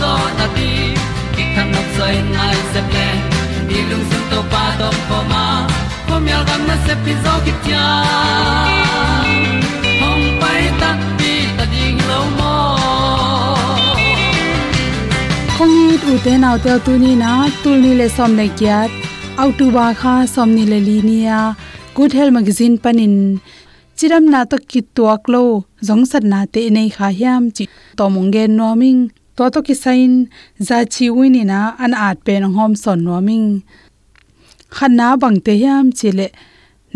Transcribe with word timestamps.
zo 0.00 0.12
na 0.38 0.46
ti 0.56 0.70
ki 1.34 1.44
kan 1.54 1.66
nok 1.74 1.88
sai 1.96 2.14
nai 2.34 2.56
se 2.72 2.80
ple 2.90 3.08
ni 3.68 3.78
lung 3.90 4.04
sun 4.10 4.22
to 4.30 4.40
pa 4.52 4.64
to 4.80 4.88
pa 5.08 5.18
ma. 5.32 5.44
Ko 6.08 6.14
myal 6.24 6.42
gam 6.48 6.62
na 6.68 6.76
se 6.86 6.94
pi 7.04 7.12
zo 7.24 7.34
ki 7.44 7.52
tia 7.64 7.86
hom 10.00 10.20
pai 10.42 10.62
ta 10.80 10.90
ti 11.18 11.32
ta 11.56 11.64
ding 11.72 11.98
lo 12.10 12.20
mo 12.38 12.54
kong 15.58 15.74
ni 15.88 15.96
tu 16.04 16.12
te 16.24 16.32
naw 16.44 16.56
te 16.64 16.72
tu 16.86 16.92
ni 17.04 17.12
na 17.22 17.30
tu 17.62 17.70
ni 17.82 17.90
le 18.00 18.06
som 18.16 18.32
le 18.38 18.46
kyat 18.58 18.90
autu 19.42 19.66
ba 19.76 19.86
kha 20.00 20.14
som 20.34 20.48
ni 20.56 20.64
le 20.72 20.78
li 20.88 20.98
nia 21.08 21.40
good 21.96 22.12
health 22.16 22.34
magazine 22.38 22.76
panin 22.84 23.14
chiram 23.98 24.24
na 24.32 24.40
to 24.50 24.56
ki 24.70 24.80
tuak 24.96 25.22
lo 25.32 25.44
jong 25.86 26.04
sat 26.10 26.24
na 26.32 26.40
te 26.52 26.60
nei 26.76 26.88
kha 26.96 27.08
hiam. 27.18 27.42
Chi 27.56 27.64
tomong 27.98 28.28
ge 28.34 28.44
noming 28.58 29.00
to 29.36 29.44
to 29.54 29.60
ki 29.66 29.74
sain 29.84 30.12
za 30.66 30.78
chi 30.94 31.06
wini 31.16 31.42
na 31.52 31.60
an 31.84 31.92
at 32.08 32.16
pe 32.26 32.34
nong 32.42 32.56
hom 32.58 32.72
son 32.82 33.00
noming 33.06 33.48
khanna 34.76 35.08
bang 35.22 35.38
te 35.46 35.52
hiam 35.60 35.86
chile 35.98 36.28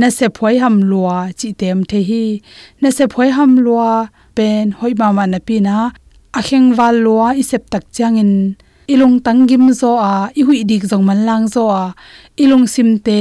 na 0.00 0.08
se 0.18 0.26
phoi 0.36 0.54
ham 0.62 0.76
lua 0.90 1.16
chi 1.38 1.48
tem 1.60 1.78
the 1.90 2.00
hi 2.08 2.24
na 2.80 2.88
se 2.96 3.04
phoi 3.12 3.28
ham 3.36 3.52
lua 3.64 3.90
pen 4.36 4.64
hoi 4.78 4.92
ma 5.00 5.08
ma 5.16 5.24
na 5.32 5.38
pi 5.46 5.56
na 5.66 5.76
akheng 6.38 6.68
wal 6.78 6.96
lua 7.06 7.26
isep 7.42 7.62
tak 7.72 7.84
changin 7.96 8.32
ilung 8.92 9.16
tangim 9.26 9.64
zo 9.80 9.90
a 10.12 10.14
i 10.40 10.42
hui 10.46 10.60
dik 10.70 10.84
zong 10.90 11.04
man 11.08 11.20
lang 11.28 11.44
zo 11.54 11.64
a 11.82 11.84
ilung 12.42 12.66
sim 12.74 12.90
te 13.06 13.20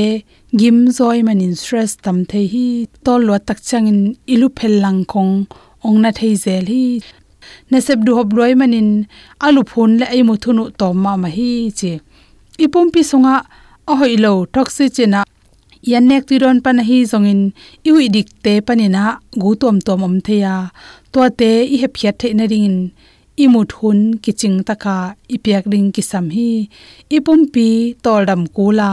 gim 0.60 0.78
zoi 0.98 1.20
manin 1.28 1.54
stress 1.62 1.92
tam 2.04 2.18
the 2.30 2.42
hi 2.52 2.68
tol 3.06 3.22
lo 3.28 3.36
tak 3.48 3.60
changin 3.70 4.00
ilu 4.34 4.48
phel 4.58 4.76
lang 4.84 5.00
khong 5.12 5.34
ong 5.86 5.98
na 6.04 6.10
thei 6.18 6.34
zel 6.44 6.66
hi 6.74 6.84
na 7.70 7.78
sep 7.86 8.00
du 8.06 8.12
hob 8.18 8.30
loi 8.38 8.54
manin 8.60 8.90
alu 9.46 9.62
phun 9.72 9.92
le 10.00 10.06
ai 10.14 10.22
mu 10.28 10.36
thunu 10.44 10.64
to 10.80 10.88
ma 11.04 11.12
ma 11.22 11.30
hi 11.38 11.50
che. 11.80 11.94
Ipum 12.64 12.88
pi 12.94 13.02
songa 13.10 13.36
a 13.92 13.94
hoi 14.00 14.16
lo 14.24 14.32
toxic 14.54 14.90
chena 14.96 15.22
yan 15.92 16.06
nek 16.10 16.24
ti 16.30 16.36
ron 16.44 16.58
pan 16.66 16.80
hi 16.90 16.98
zongin 17.12 17.42
i 17.88 17.90
wi 17.96 18.06
dik 18.16 18.30
te 18.44 18.54
panina 18.68 19.04
gu 19.42 19.50
tom 19.62 19.78
tom 19.86 20.00
om 20.08 20.16
theya 20.28 20.56
to 21.14 21.20
te 21.40 21.52
i 21.74 21.76
he 21.82 21.88
phiat 21.96 22.16
the 22.22 22.28
na 22.38 22.46
ringin 22.52 22.78
i 23.44 23.46
mu 23.54 23.62
thun 23.72 24.00
ki 24.24 24.32
taka 24.70 24.98
i 25.36 25.38
piak 25.44 25.64
ring 25.72 25.90
ki 25.96 26.04
sam 26.12 26.26
hi. 26.36 26.50
I 27.16 27.18
pi 27.54 27.68
tol 28.04 28.22
dam 28.30 28.42
kula 28.56 28.92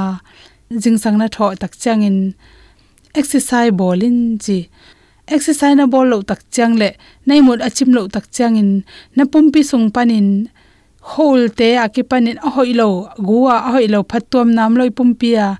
jing 0.82 0.98
sang 1.02 1.16
na 1.20 1.26
tho 1.34 1.46
tak 1.62 1.72
changin 1.82 2.18
exercise 3.20 3.72
bolin 3.80 4.18
chi 4.44 4.58
exercise 5.28 5.76
na 5.76 5.86
bol 5.86 6.06
lo 6.10 6.22
tak 6.22 6.40
chang 6.54 6.74
le. 6.80 6.94
Nei 7.26 7.40
mut 7.40 7.60
achim 7.60 7.90
lo 7.96 8.08
tak 8.08 8.30
chang 8.30 8.56
in. 8.56 8.84
Na 9.16 9.24
pumpi 9.24 9.62
sung 9.62 9.90
panin 9.90 10.48
hol 11.12 11.50
te 11.58 11.76
akipanin 11.84 12.38
a 12.46 12.48
hoilo 12.56 12.88
guwa 13.18 13.54
a 13.66 13.68
hoilo 13.74 14.02
phatom 14.10 14.48
nam 14.56 14.74
loi 14.78 14.90
pumpia 14.90 15.58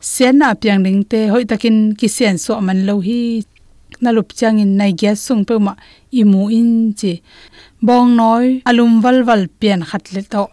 sen 0.00 0.38
na 0.38 0.54
piang 0.54 0.82
ding 0.84 1.04
te 1.10 1.28
hoi 1.32 1.44
takin 1.44 1.96
ki 1.98 2.08
sen 2.08 2.36
so 2.38 2.60
man 2.60 2.86
lo 2.88 3.00
hi. 3.00 3.44
Na 4.02 4.10
lup 4.10 4.32
chang 4.38 4.58
in 4.58 4.76
nai 4.76 4.92
gya 5.00 5.12
sung 5.16 5.44
pe 5.48 5.54
ma 5.58 5.72
imu 6.20 6.50
in 6.58 6.70
chi. 6.98 7.22
Bong 7.86 8.16
noi 8.16 8.62
alum 8.68 9.02
wal 9.02 9.18
wal 9.28 9.44
pian 9.60 9.80
khat 9.88 10.04
le 10.14 10.22
to. 10.32 10.44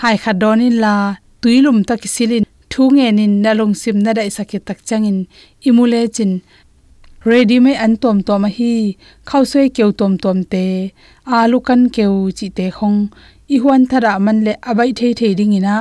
Hai 0.00 0.16
kha 0.22 0.32
don 0.32 0.60
in 0.60 0.76
la. 0.84 0.94
Tuilum 1.40 1.84
tak 1.88 2.02
silin. 2.14 2.44
Thu 2.70 2.90
nge 2.96 3.06
nin 3.18 3.34
na 3.42 3.50
long 3.58 3.74
sim 3.82 3.96
na 4.04 4.10
dai 4.18 4.30
sakit 4.36 4.62
tak 4.68 4.78
chang 4.88 5.04
in. 5.10 5.18
Imule 5.68 6.00
chin 6.14 6.32
ready 7.24 7.58
me 7.58 7.72
an 7.84 7.96
tom 8.02 8.18
tom 8.28 8.44
hi 8.56 8.72
khau 9.28 9.42
soi 9.50 9.68
keu 9.76 9.90
tom 10.00 10.12
tom 10.22 10.38
te 10.52 10.64
alu 11.38 11.58
kan 11.68 11.82
keu 11.96 12.14
chi 12.38 12.46
te 12.56 12.66
khong. 12.78 13.00
I 13.54 13.56
huan 13.62 13.82
thara 13.90 14.12
man 14.24 14.38
le 14.46 14.52
abai 14.70 14.90
thei 14.98 15.12
thei 15.20 15.32
ding 15.38 15.54
ina 15.58 15.76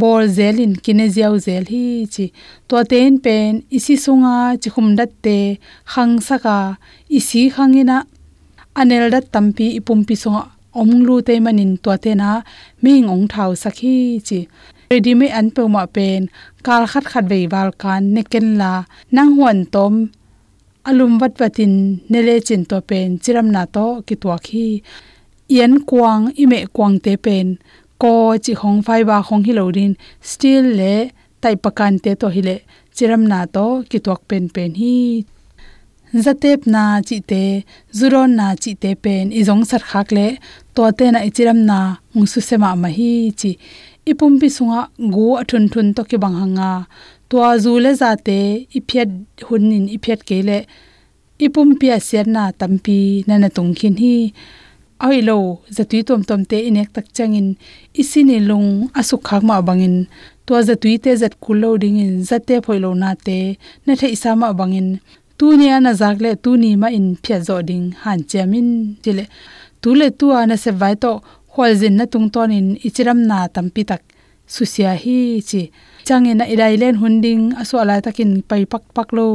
bol 0.00 0.22
zelin 0.36 0.72
kine 0.84 1.06
ziaw 1.14 1.34
zel 1.46 1.64
hi 1.72 1.84
chi. 2.14 2.26
To 2.68 2.76
ten 2.90 3.12
pen, 3.24 3.52
isi 3.76 3.94
sunga 4.04 4.36
chi 4.62 4.68
khum 4.74 4.88
dat 4.98 5.10
te, 5.24 5.38
khang 5.92 6.14
saka, 6.28 6.58
isi 7.18 7.42
khangina 7.54 7.98
anel 8.80 9.04
dat 9.14 9.26
tampi 9.34 9.66
ipumpi 9.78 10.14
sunga 10.22 10.42
omlu 10.80 11.16
te 11.26 11.34
manin 11.44 11.72
to 11.84 11.90
te 12.04 12.12
na 12.20 12.30
ming 12.82 13.06
ong 13.14 13.26
thau 13.32 13.50
sakhi 13.62 13.96
chi. 14.28 14.40
Ready 14.90 15.12
me 15.20 15.26
an 15.38 15.46
pe 15.54 15.62
ma 15.74 15.82
pen, 15.94 16.22
kal 16.66 16.82
khat 16.90 17.04
khat 17.12 17.24
vei 17.30 17.44
wal 17.52 17.70
kan, 17.82 18.02
neken 18.14 18.46
la. 18.60 18.72
Nang 19.14 19.30
huan 19.36 19.58
tom 19.74 19.94
alum 20.90 21.12
wat 21.20 21.34
watin 21.40 21.74
nele 22.10 22.34
chin 22.46 22.62
to 22.70 22.78
pen, 22.88 23.08
chiram 23.22 23.48
na 23.54 23.62
to 23.76 23.86
ki 24.06 24.14
to 24.22 24.28
khi 24.46 24.66
yen 25.56 25.74
kwang 25.88 26.24
ime 26.42 26.58
kwang 26.76 26.96
te 27.04 27.12
pen, 27.24 27.46
ko 28.02 28.12
chi 28.44 28.52
hong 28.60 28.80
phai 28.86 29.02
ba 29.08 29.16
hong 29.28 29.44
hi 29.46 29.52
lorin 29.58 29.92
still 30.30 30.66
le 30.78 30.94
tai 31.42 31.54
pakan 31.64 31.94
te 32.04 32.10
to 32.20 32.26
hi 32.34 32.40
le 32.48 32.56
chiram 32.96 33.22
na 33.30 33.38
to 33.54 33.66
ki 33.90 33.98
tok 34.06 34.20
pen 34.28 34.44
pen 34.54 34.70
hi. 34.80 34.96
Zatep 36.24 36.60
na 36.74 36.82
chi 37.08 37.18
te, 37.30 37.42
zuron 37.98 38.30
na 38.38 38.46
chi 38.62 38.72
te 38.82 38.90
pen, 39.04 39.24
izong 39.40 39.64
sar 39.70 39.82
khak 39.90 40.08
le 40.16 40.26
to 40.74 40.82
te 40.98 41.06
na 41.14 41.20
ichiram 41.28 41.60
na 41.70 41.78
ngsu 42.16 42.40
sema 42.48 42.70
ma 42.82 42.88
hi 42.98 43.12
chi. 43.40 43.50
Ipum 44.10 44.32
pi 44.40 44.48
sunga 44.56 44.80
go 45.14 45.26
athun 45.40 45.64
thun 45.72 45.88
to 45.96 46.02
ki 46.10 46.16
bang 46.22 46.36
hanga 46.40 46.70
tua 47.28 47.42
to 47.42 47.50
azule 47.54 47.94
za 47.94 48.16
te 48.16 48.66
iphet 48.78 49.10
hunin 49.46 49.88
iphet 49.96 50.20
ke 50.28 50.42
le 50.48 50.58
ipum 51.38 51.68
pi 51.78 51.86
asian 51.90 52.28
na 52.36 52.52
tampi 52.60 53.24
nana 53.28 53.48
tungkhin 53.56 53.96
hi. 54.02 54.32
Ai 54.98 55.20
lo 55.28 55.60
zatui 55.76 56.00
tom 56.08 56.22
tom 56.28 56.42
te 56.50 56.56
inek 56.68 56.88
tak 56.96 57.06
changin, 57.16 57.48
isini 58.00 58.40
lung 58.48 58.88
asuk 59.00 59.22
khak 59.28 59.42
ma 59.48 59.60
bangin 59.68 59.96
to 60.46 60.54
zatui 60.68 60.96
te 61.04 61.10
zat 61.22 61.34
kulo 61.44 61.70
ding 61.82 61.98
in 62.04 62.14
zate 62.28 62.54
phoilo 62.64 62.90
na 63.02 63.10
te 63.26 63.38
na 63.86 63.92
thai 64.00 64.10
isa 64.16 64.30
ma 64.40 64.48
bangin 64.58 64.88
tu 65.38 65.46
ni 65.58 65.66
ana 65.76 65.92
zak 66.00 66.16
le 66.24 66.30
tu 66.44 66.50
ni 66.62 66.70
ma 66.82 66.88
in 66.98 67.08
phya 67.22 67.38
zo 67.46 67.56
ding, 67.68 67.86
han 68.02 68.20
chamin 68.30 68.96
chile 69.02 69.24
tu 69.82 69.88
le 70.00 70.06
tu 70.18 70.26
ana 70.40 70.56
se 70.64 70.70
vai 70.80 70.94
to 71.02 71.12
khwal 71.52 71.72
jin 71.80 71.94
na 71.98 72.04
tung 72.12 72.28
ton 72.34 72.50
in 72.58 72.68
ichiram 72.86 73.20
na 73.28 73.36
tampi 73.54 73.82
tak 73.90 74.02
susia 74.46 74.92
hi 75.02 75.18
chi. 75.48 75.62
Change 76.06 76.32
na 76.38 76.44
idai 76.54 76.74
len 76.82 76.96
hunding 77.02 77.42
aso 77.60 77.78
ala 77.82 77.96
takin 78.06 78.32
pai 78.48 78.62
pak 78.72 78.84
pak 78.96 79.08
lo. 79.16 79.26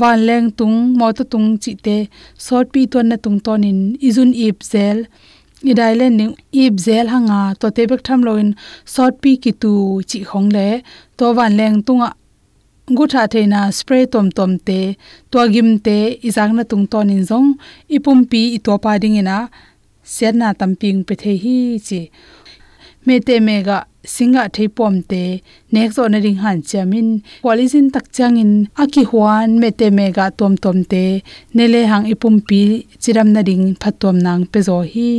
Wan 0.00 0.18
leng 0.28 0.46
tung 0.58 0.76
mo 0.98 1.12
to 1.12 1.24
tung 1.32 1.48
chi 1.62 1.72
te. 1.86 1.96
Sort 2.46 2.66
pi 2.74 2.86
ton 2.92 3.06
na 3.10 3.16
tung 3.24 3.38
ton 3.46 3.62
in 3.70 3.80
izun 4.08 4.30
ip 4.46 4.56
zel. 4.72 4.98
Idai 5.70 5.92
len 6.00 6.12
ning 6.18 6.34
ip 6.62 6.74
zel 6.86 7.06
hanga. 7.14 7.40
To 7.60 7.66
te 7.76 7.82
bek 7.90 8.02
tham 8.06 8.20
lo 8.26 8.32
in 8.42 8.50
sort 8.94 9.14
pi 9.22 9.32
ki 9.42 9.52
tu 9.62 9.72
chi 10.08 10.18
khong 10.30 10.48
le. 10.56 10.68
To 11.18 11.24
wan 11.38 11.52
leng 11.60 11.76
tunga. 11.86 12.10
Gu 12.96 13.04
tha 13.12 13.22
theina 13.32 13.60
spray 13.78 14.04
tom 14.12 14.26
tom 14.38 14.52
te. 14.66 14.80
To 15.30 15.38
gim 15.54 15.70
te. 15.86 15.98
Izang 16.28 16.52
na 16.58 16.64
tung 16.70 16.86
ton 16.92 17.10
in 17.14 17.22
zong. 17.30 17.48
Ipum 17.96 18.18
pi 18.30 18.42
i 18.56 18.58
to 18.66 18.72
pa 18.84 18.92
ding 19.02 19.16
ina 19.22 19.38
serna 20.14 20.48
tamping 20.60 20.98
pe 21.06 21.14
the 21.22 21.32
hi 21.42 21.56
chi. 21.86 22.00
Me 23.06 23.14
te 23.26 23.34
mega 23.40 23.78
singa 24.14 24.44
theipom 24.56 24.94
te, 25.10 25.22
nek 25.74 25.90
zo 25.96 26.04
na 26.08 26.18
ring 26.24 26.38
han 26.44 26.58
chamin 26.70 27.08
polizin 27.44 27.86
tak 27.94 28.06
changin 28.16 28.52
aki 28.82 29.02
huan, 29.10 29.48
me 29.60 29.68
te 29.78 29.86
mega 29.98 30.26
tom 30.38 30.54
tom 30.64 30.78
te 30.92 31.04
nele 31.56 31.80
hang 31.90 32.06
ipum 32.14 32.36
pi, 32.48 32.60
chiram 33.02 33.28
na 33.34 33.40
ring 33.48 33.66
phatom 33.80 34.16
nang 34.26 34.42
pe 34.52 34.60
zo 34.68 34.78
hi. 34.92 35.10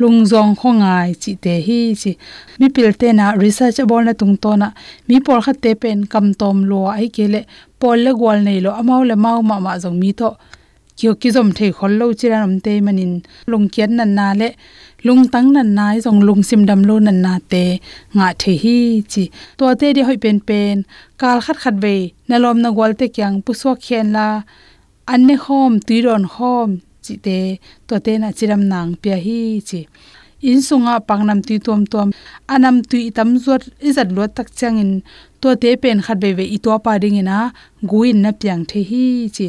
Lungzong 0.00 0.52
khongai 0.60 1.08
chi 1.22 1.32
te 1.44 1.54
hi 1.66 1.80
chi. 2.00 2.12
Mi 2.58 2.66
pil 2.74 2.92
te 3.00 3.08
na 3.18 3.26
research 3.42 3.80
bol 3.90 4.02
na 4.08 4.12
tung 4.20 4.36
to 4.42 4.50
na, 4.62 4.68
mi 5.08 5.16
por 5.26 5.38
kha 5.44 5.52
te 5.64 5.70
pen 5.82 5.98
kam 6.12 6.26
tom 6.40 6.56
lo 6.70 6.80
ai 6.96 7.08
kele 7.16 7.40
pol 7.80 7.98
le 8.04 8.12
gwal 8.20 8.38
nei 8.46 8.60
lo 8.64 8.70
amau 8.80 9.02
le 9.10 9.16
mau 9.24 9.38
ma 9.48 9.56
ma 9.66 9.72
jong 9.82 9.98
mi 10.02 10.10
tho 10.20 10.30
kyo 11.00 11.12
ki 11.20 11.30
zom 11.36 11.48
thei 11.56 11.70
khol 11.76 11.92
lo 12.00 12.06
chiran 12.20 12.42
am 12.46 12.54
te 12.64 12.72
manin 12.86 13.12
lung 13.50 13.66
kian 13.72 13.90
nan 13.98 14.10
na 14.18 14.26
le 14.40 14.48
lung 15.06 15.28
tang 15.32 15.48
nan 15.56 15.68
nai 15.78 15.96
jong 16.04 16.20
lung 16.26 16.42
sim 16.48 16.62
dam 16.68 16.80
lo 16.88 16.94
nan 17.06 17.18
na 17.24 17.34
te. 17.52 17.64
Nga 18.16 18.28
the 18.40 18.52
hi 18.62 18.78
chi. 19.12 19.24
To 19.58 19.64
te 19.80 19.86
di 19.96 20.02
hoi 20.08 20.18
pen 20.24 20.38
pen. 20.48 20.76
Kal 21.20 21.38
khat 21.44 21.56
khat 21.62 21.76
ve. 21.84 21.96
Na 22.28 22.36
lom 22.42 22.58
na 22.62 22.68
gwal 22.76 22.92
te 23.00 23.06
kyang 23.16 23.36
pu 23.44 23.52
so 23.60 23.70
khen 23.84 24.06
la. 24.16 24.28
An 25.12 25.20
ne 25.26 25.34
hom 25.44 25.72
ti 25.86 25.96
ron 26.06 26.24
hom 26.34 26.70
chi 27.04 27.14
te. 27.26 27.40
To 27.88 27.94
te 28.04 28.12
na 28.22 28.28
chiram 28.36 28.62
nang 28.72 28.90
pya 29.02 29.16
hi 29.26 29.40
chi. 29.68 29.80
In 30.48 30.60
sunga 30.68 30.94
pangnam 31.08 31.40
ti 31.48 31.54
tom 31.66 31.82
tom 31.92 32.08
anam 32.54 32.76
tu 32.90 32.96
itam 33.08 33.30
zot 33.44 33.62
izat 33.88 34.08
lo 34.16 34.24
tak 34.36 34.48
changin 34.58 34.92
to 35.40 35.48
te 35.62 35.70
pen 35.82 35.98
khat 36.04 36.18
be 36.22 36.30
ve 36.38 36.44
i 36.56 36.58
to 36.64 36.70
pa 36.84 36.92
ding 37.02 37.18
ina. 37.22 37.38
Guin 37.90 38.16
na 38.24 38.30
pyang 38.40 38.62
the 38.70 38.80
hi 38.90 39.04
chi. 39.36 39.46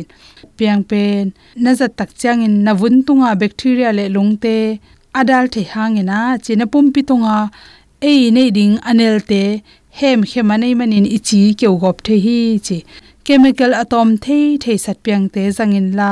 Pyang 0.57 0.83
pen. 0.89 1.25
Na 1.63 1.71
zat 1.79 1.91
tak 1.99 2.11
changin 2.21 2.53
na 2.65 2.71
vun 2.79 2.95
tunga 3.05 3.29
bacteria 3.41 3.89
le 3.97 4.05
lungte 4.15 4.55
adal 5.19 5.45
the 5.53 5.63
hangena 5.73 6.19
china 6.43 6.65
pumpi 6.67 7.01
tonga, 7.09 7.37
ei 8.01 8.31
nei 8.31 8.49
ding 8.57 8.75
anel 8.89 9.17
te, 9.31 9.63
hem 9.99 10.23
hemanei 10.23 10.73
manin 10.79 11.05
ichi 11.17 11.41
keu 11.59 11.75
gop 11.81 11.97
the 12.03 12.15
hi 12.25 12.59
chi 12.65 12.83
chemical 13.25 13.73
atom 13.81 14.17
thei 14.25 14.57
thei 14.63 14.77
sat 14.85 14.97
piang 15.03 15.25
te 15.33 15.41
zangin 15.57 15.87
la. 15.99 16.11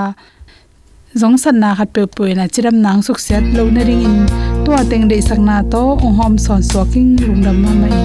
Zong 1.21 1.37
san 1.43 1.59
na 1.59 1.69
khat 1.77 1.89
pe 1.95 2.03
pe 2.15 2.33
na 2.39 2.45
chiram 2.53 2.75
nang 2.85 3.01
suk 3.07 3.19
set 3.27 3.43
lo 3.57 3.63
na 3.75 3.81
ring 3.87 4.03
in. 4.09 4.17
To 4.63 4.71
ateng 4.81 5.07
de 5.09 5.17
sak 5.27 5.39
na 5.47 5.55
to, 5.71 5.81
ong 6.05 6.15
hom 6.19 6.37
son 6.45 6.61
soking 6.71 7.17
lung 7.21 7.41
dam 7.45 7.57
ma 7.63 7.71
mai. 7.81 7.97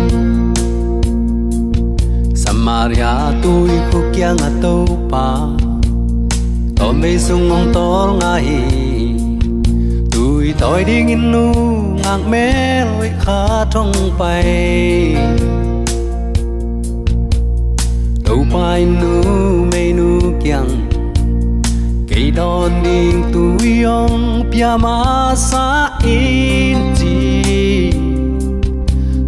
Samaria 2.42 3.12
tôi 3.42 3.74
khu 3.90 4.00
kia 4.14 4.30
ngà 4.38 4.50
to 4.62 4.74
pa. 5.10 5.26
To 6.76 6.86
me 7.00 7.12
sung 7.26 7.50
ong 7.56 7.68
tol 7.76 8.08
ngai 8.20 8.84
tôi 10.58 10.84
đi 10.84 11.06
in 11.08 11.32
nu 11.32 11.52
ngang 12.04 12.30
mé 12.30 12.84
lối 12.84 13.11
khá 13.20 13.64
trong 13.70 13.92
bay 14.18 15.16
đâu 18.25 18.44
bay 18.54 18.84
nu 18.84 19.23
me 19.73 19.92
nu 19.92 20.20
kiang. 20.44 20.68
Cây 22.08 22.30
đòn 22.30 22.70
điên 22.84 23.23
tu 23.32 23.66
yong 23.84 24.50
pia 24.52 24.76
ma 24.80 25.34
sa 25.37 25.90
in 26.04 26.78
chi. 26.99 27.90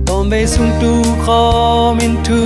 Tom 0.06 0.30
be 0.30 0.46
sung 0.46 0.70
tu 0.80 1.02
kho 1.26 1.94
min 2.00 2.14
tu 2.28 2.36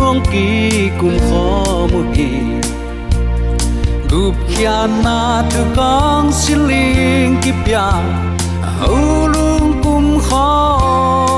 ông 0.00 0.20
ki 0.32 0.70
kum 1.00 1.18
kho 1.30 1.64
mu 1.92 2.02
ki 2.14 2.28
gup 4.14 4.36
kia 4.46 4.86
na 5.02 5.42
tu 5.50 5.62
kong 5.74 6.30
siling 6.30 7.34
kipya 7.42 7.58
pia 7.66 8.94
lung 9.34 9.82
kum 9.82 10.06
kho. 10.26 11.33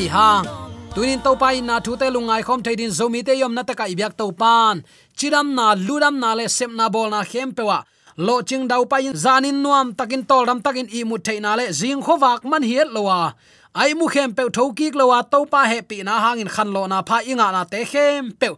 Ki 0.00 0.08
hang. 0.08 0.44
Tunin 0.94 1.20
to 1.24 1.32
pai 1.42 1.60
na 1.68 1.76
thu 1.84 1.92
te 2.00 2.06
lungai 2.14 2.42
khom 2.46 2.60
theidin 2.64 2.92
zomi 2.98 3.20
te 3.26 3.34
yom 3.42 3.52
na 3.56 3.62
ta 3.68 3.74
ka 3.80 3.84
byak 3.98 4.12
to 4.20 4.26
pan. 4.40 4.76
Chiram 5.18 5.48
na 5.58 5.66
luram 5.86 6.16
na 6.22 6.30
le 6.38 6.44
sem 6.56 6.72
na 6.78 6.88
bol 6.94 7.08
na 7.14 7.20
khem 7.30 7.48
pewa 7.56 7.78
lo 8.26 8.36
ching 8.48 8.64
dau 8.70 8.84
pai 8.92 9.04
zanin 9.24 9.56
nuam 9.64 9.86
takin 9.98 10.22
tol 10.30 10.44
ram 10.48 10.60
takin 10.66 10.88
i 10.98 11.00
mu 11.08 11.16
theina 11.26 11.52
le 11.58 11.64
jing 11.78 12.02
khowak 12.06 12.40
man 12.50 12.62
hiet 12.70 12.88
lowa 12.96 13.20
ai 13.82 13.90
mu 13.98 14.06
khem 14.14 14.30
pe 14.36 14.42
tho 14.56 14.64
ki 14.78 14.86
lowa 15.00 15.18
to 15.32 15.38
pa 15.52 15.60
he 15.70 15.78
pi 15.88 15.96
na 16.08 16.14
hangin 16.24 16.50
khan 16.54 16.68
lo 16.74 16.82
na 16.92 16.98
pha 17.08 17.16
inga 17.30 17.48
na 17.56 17.62
te 17.72 17.80
khem 17.92 18.32
pe 18.40 18.48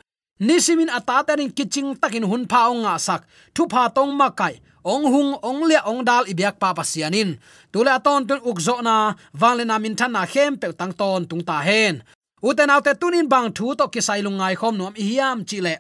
nisimin 0.47 0.91
ata 0.99 1.17
ta 1.27 1.33
rin 1.39 1.51
kiching 1.57 1.91
takin 2.03 2.25
hun 2.31 2.43
pha 2.51 2.63
nga 2.83 2.95
sak. 3.07 3.23
Thu 3.55 3.63
pha 3.73 3.83
tong 3.97 4.13
ma 4.21 4.29
kai 4.41 4.55
ong 4.85 5.07
hung, 5.07 5.33
ong 5.43 5.63
le 5.71 5.79
ong 5.87 6.03
dal 6.03 6.27
ibyak 6.27 6.59
pa 6.59 6.75
pasianin 6.75 7.39
tule 7.73 7.91
aton 7.91 8.27
tun 8.27 8.43
ukzo 8.43 8.83
na 8.83 9.15
wangle 9.35 9.65
na 9.65 9.79
min 9.79 9.97
thana 9.97 10.23
na 10.23 10.31
khem 10.33 10.59
pe 10.61 10.73
tang 10.73 10.93
ton 10.93 11.25
tung 11.25 11.43
ta 11.43 11.59
hen. 11.63 12.03
Uten 12.43 12.71
autte 12.75 12.93
tunin 12.99 13.29
bang 13.31 13.55
thu 13.55 13.75
to 13.79 13.87
lung 13.87 14.25
lungai 14.25 14.55
khom 14.61 14.77
nom 14.77 14.95
hiam 14.95 15.45
chile 15.47 15.79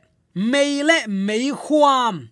le. 0.88 0.98
Mei 1.08 1.50
khuam. 1.50 2.28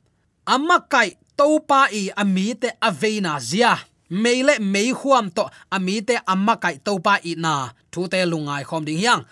Amma 0.47 0.87
kai 0.89 1.11
to 1.37 1.59
pa 1.69 1.89
i 1.93 2.11
ami 2.17 2.55
te 2.55 2.69
aveina 2.81 3.41
zia. 3.41 3.77
Meile 4.11 4.59
mei 4.61 4.93
khuam 4.93 5.31
to 5.35 5.45
ami 5.71 6.01
te 6.03 6.15
amma 6.27 6.57
kai 6.57 6.77
to 6.87 6.99
pa 6.99 7.19
i 7.25 7.35
na. 7.37 7.71
Thu 7.93 8.09
te 8.09 8.25
lungai 8.25 8.63
khom 8.65 8.85
ding 8.85 8.99
hiang. 8.99 9.25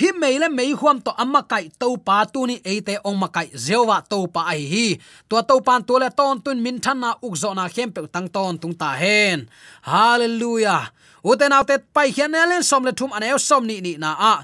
Hi 0.00 0.08
meile 0.20 0.48
mei 0.48 0.72
huam 0.72 1.00
to 1.04 1.12
amma 1.22 1.42
kai 1.52 1.68
to 1.80 1.88
pa 2.06 2.24
tu 2.32 2.46
ni 2.48 2.56
ate 2.72 2.94
ong 3.08 3.18
ma 3.22 3.28
kai 3.36 3.48
zewa 3.66 3.96
to 4.10 4.18
pa 4.34 4.42
ai 4.52 4.62
hi 4.72 4.86
to 5.28 5.36
to 5.48 5.54
pan 5.66 5.80
to 5.88 5.94
le 6.02 6.08
ton 6.18 6.40
tun 6.44 6.58
min 6.64 6.80
than 6.84 6.98
na 7.00 7.10
uk 7.26 7.34
zo 7.42 7.50
na 7.58 7.64
khem 7.74 7.90
pe 7.94 8.00
tang 8.14 8.28
ton 8.34 8.56
tung 8.62 8.76
ta 8.80 8.90
hen 9.02 9.38
hallelujah 9.90 10.84
uten 11.30 11.52
autet 11.58 11.82
pai 11.94 12.08
hian 12.14 12.32
len 12.50 12.62
som 12.70 12.82
le 12.88 12.92
thum 12.98 13.10
aneu 13.16 13.38
som 13.48 13.62
ni 13.70 13.76
ni 13.84 13.92
na 14.04 14.10
a 14.32 14.34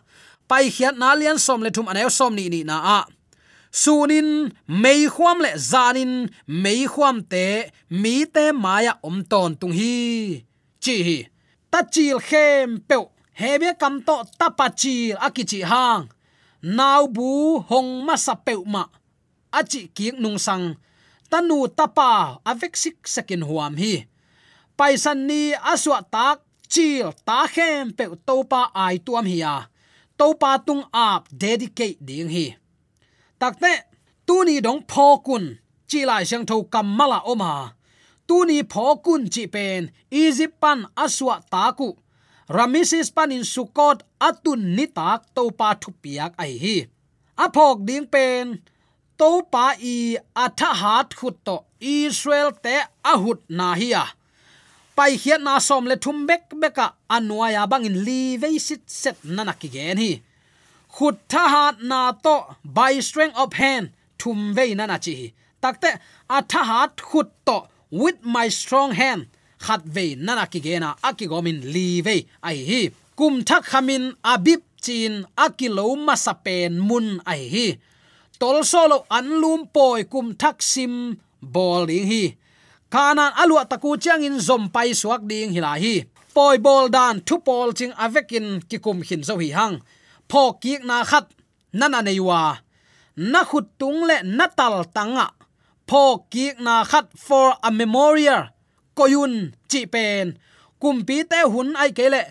pai 0.50 0.64
hian 0.74 0.94
na 1.00 1.08
lian 1.20 1.38
som 1.46 1.60
le 1.64 1.70
thum 1.76 1.86
aneu 1.92 2.10
som 2.18 2.32
ni 2.38 2.44
ni 2.54 2.60
na 2.70 2.76
a 2.96 2.98
sunin 3.82 4.30
mei 4.82 5.00
huam 5.14 5.38
le 5.44 5.50
zanin 5.70 6.12
mei 6.64 6.80
huam 6.92 7.16
te 7.32 7.46
mi 8.02 8.14
te 8.34 8.44
maya 8.64 8.92
om 9.08 9.16
ton 9.30 9.50
tung 9.60 9.74
hi 9.80 9.94
chi 10.82 10.96
hi 11.06 11.18
ta 11.70 11.80
chil 11.92 12.18
khem 12.28 12.68
pe 12.88 12.96
hebe 13.40 13.70
kam 13.78 14.02
to 14.02 14.16
tapachi 14.38 15.14
akichi 15.26 15.60
hang. 15.70 16.10
Nau 16.62 17.06
bu 17.06 17.62
hong 17.70 18.02
ma 18.06 18.14
sapeu 18.18 18.66
ma. 18.66 18.82
Achi 19.58 19.80
kiek 19.96 20.18
nung 20.18 20.38
sang. 20.46 20.74
Tanu 21.30 21.68
tapa 21.78 22.42
avek 22.50 22.74
sik 22.82 23.06
sekin 23.06 23.46
huam 23.48 23.78
hi. 23.78 23.94
Paisan 24.76 25.18
ni 25.28 25.54
aswa 25.54 26.02
tak 26.14 26.42
chil 26.72 27.14
ta 27.26 27.46
khem 27.54 27.94
pe 27.96 28.04
topa 28.26 28.60
ai 28.74 28.98
tuam 29.06 29.26
hi 29.30 29.38
ya. 29.44 29.54
Topa 30.18 30.50
tung 30.66 30.82
ap 30.90 31.30
dedicate 31.30 32.02
ding 32.02 32.30
hi. 32.34 32.46
Takte 33.40 33.72
tu 34.26 34.42
ni 34.42 34.58
dong 34.66 34.82
pho 34.90 35.22
kun, 35.26 35.44
chi 35.90 36.00
lai 36.08 36.24
sang 36.30 36.44
tho 36.48 36.56
kamala 36.72 37.22
oma. 37.32 37.52
Tu 38.26 38.36
ni 38.48 38.58
pho 38.72 38.86
kun 39.04 39.22
chi 39.34 39.44
pen 39.54 39.82
egypt 40.10 40.58
pan 40.62 40.78
aswa 41.04 41.38
taku. 41.52 41.94
ku 41.94 42.07
ramisis 42.48 43.08
panin 43.16 43.44
sukot 43.44 43.98
atun 44.28 44.60
nitak 44.76 45.20
to 45.36 45.42
pa 45.58 45.68
thu 45.82 45.90
piak 46.02 46.32
ai 46.42 46.54
hi. 46.64 46.76
Aphok 47.44 47.78
ding 47.88 48.06
pen 48.14 48.44
to 49.18 49.30
pa 49.52 49.66
i 49.94 50.16
atha 50.44 50.70
hat 50.82 51.08
khut 51.18 51.36
to 51.46 51.56
israel 51.80 52.50
te 52.64 52.76
ahut 53.12 53.40
na 53.58 53.68
hi 53.80 53.90
pai 54.96 55.12
hiat 55.22 55.40
na 55.46 55.54
som 55.68 55.84
le 55.90 55.96
thum 56.04 56.18
bek 56.28 56.44
beka 56.62 56.86
anwaya 57.16 57.62
bangin 57.70 57.96
li 58.06 58.20
ve 58.42 58.50
sit 58.66 58.82
set 59.00 59.18
nana 59.36 59.54
ki 59.60 59.68
gen 59.74 59.98
hi. 60.02 60.12
Khut 60.94 61.16
tha 61.30 61.44
hat 61.54 61.76
na 61.90 62.00
to 62.24 62.36
by 62.64 62.92
strength 63.08 63.36
of 63.42 63.52
hand 63.60 63.86
thum 64.20 64.38
ve 64.56 64.74
nana 64.78 64.98
chi 65.04 65.14
takte 65.62 65.90
atha 66.36 66.62
hat 66.70 66.96
khut 67.08 67.28
to 67.46 67.56
with 68.00 68.18
my 68.34 68.48
strong 68.60 68.90
hand 69.00 69.22
khat 69.64 69.82
ve 69.84 70.14
nana 70.26 70.44
ki 70.52 70.60
gena 70.66 70.88
akigomin 71.08 71.60
li 71.74 72.00
ve 72.06 72.16
ai 72.48 72.58
hi, 72.68 72.80
kum 73.18 73.34
thak 73.48 73.64
khamin 73.70 74.04
abip 74.32 74.62
chin 74.84 75.14
akilo 75.36 75.86
masapen 76.06 76.72
mun 76.88 77.06
ai 77.32 77.42
hi. 77.54 77.66
Tol 78.40 78.62
solo 78.62 78.98
anlum 79.10 79.66
poi 79.74 80.04
kum 80.12 80.26
thak 80.40 80.56
sim 80.62 80.94
bol 81.54 81.86
ding 81.90 82.06
hi. 82.10 82.24
Kanan 82.92 83.32
alua 83.42 83.64
taku 83.70 83.90
chiang 84.02 84.22
in 84.28 84.38
zom 84.40 84.62
pai 84.74 84.90
suak 85.00 85.22
ding 85.30 85.50
hi 85.54 85.60
la 85.66 85.74
hi. 85.82 85.94
Poi 86.34 86.56
bol 86.66 86.86
dan 86.96 87.20
thu 87.26 87.36
pol 87.46 87.68
ching 87.78 87.92
avekin 88.04 88.46
ki 88.68 88.78
kum 88.84 88.98
hin 89.08 89.22
zo 89.28 89.34
hi 89.42 89.50
hang. 89.58 89.76
Pho 90.30 90.42
ki 90.62 90.72
na 90.88 90.96
khat, 91.10 91.26
nana 91.78 92.00
neiwa 92.06 92.40
na 93.16 93.40
khut 93.48 93.66
tung 93.78 94.00
le 94.08 94.16
natal 94.22 94.76
tanga. 94.94 95.26
Pho 95.88 96.02
ki 96.30 96.46
na 96.64 96.84
khat 96.90 97.06
for 97.26 97.48
a 97.68 97.70
memorial 97.70 98.42
koyun, 98.98 99.34
chi 99.70 99.80
pen. 99.92 100.26
Kumpi 100.80 101.16
te 101.30 101.38
hun 101.52 101.68
ai 101.82 101.90
kele 101.98 102.22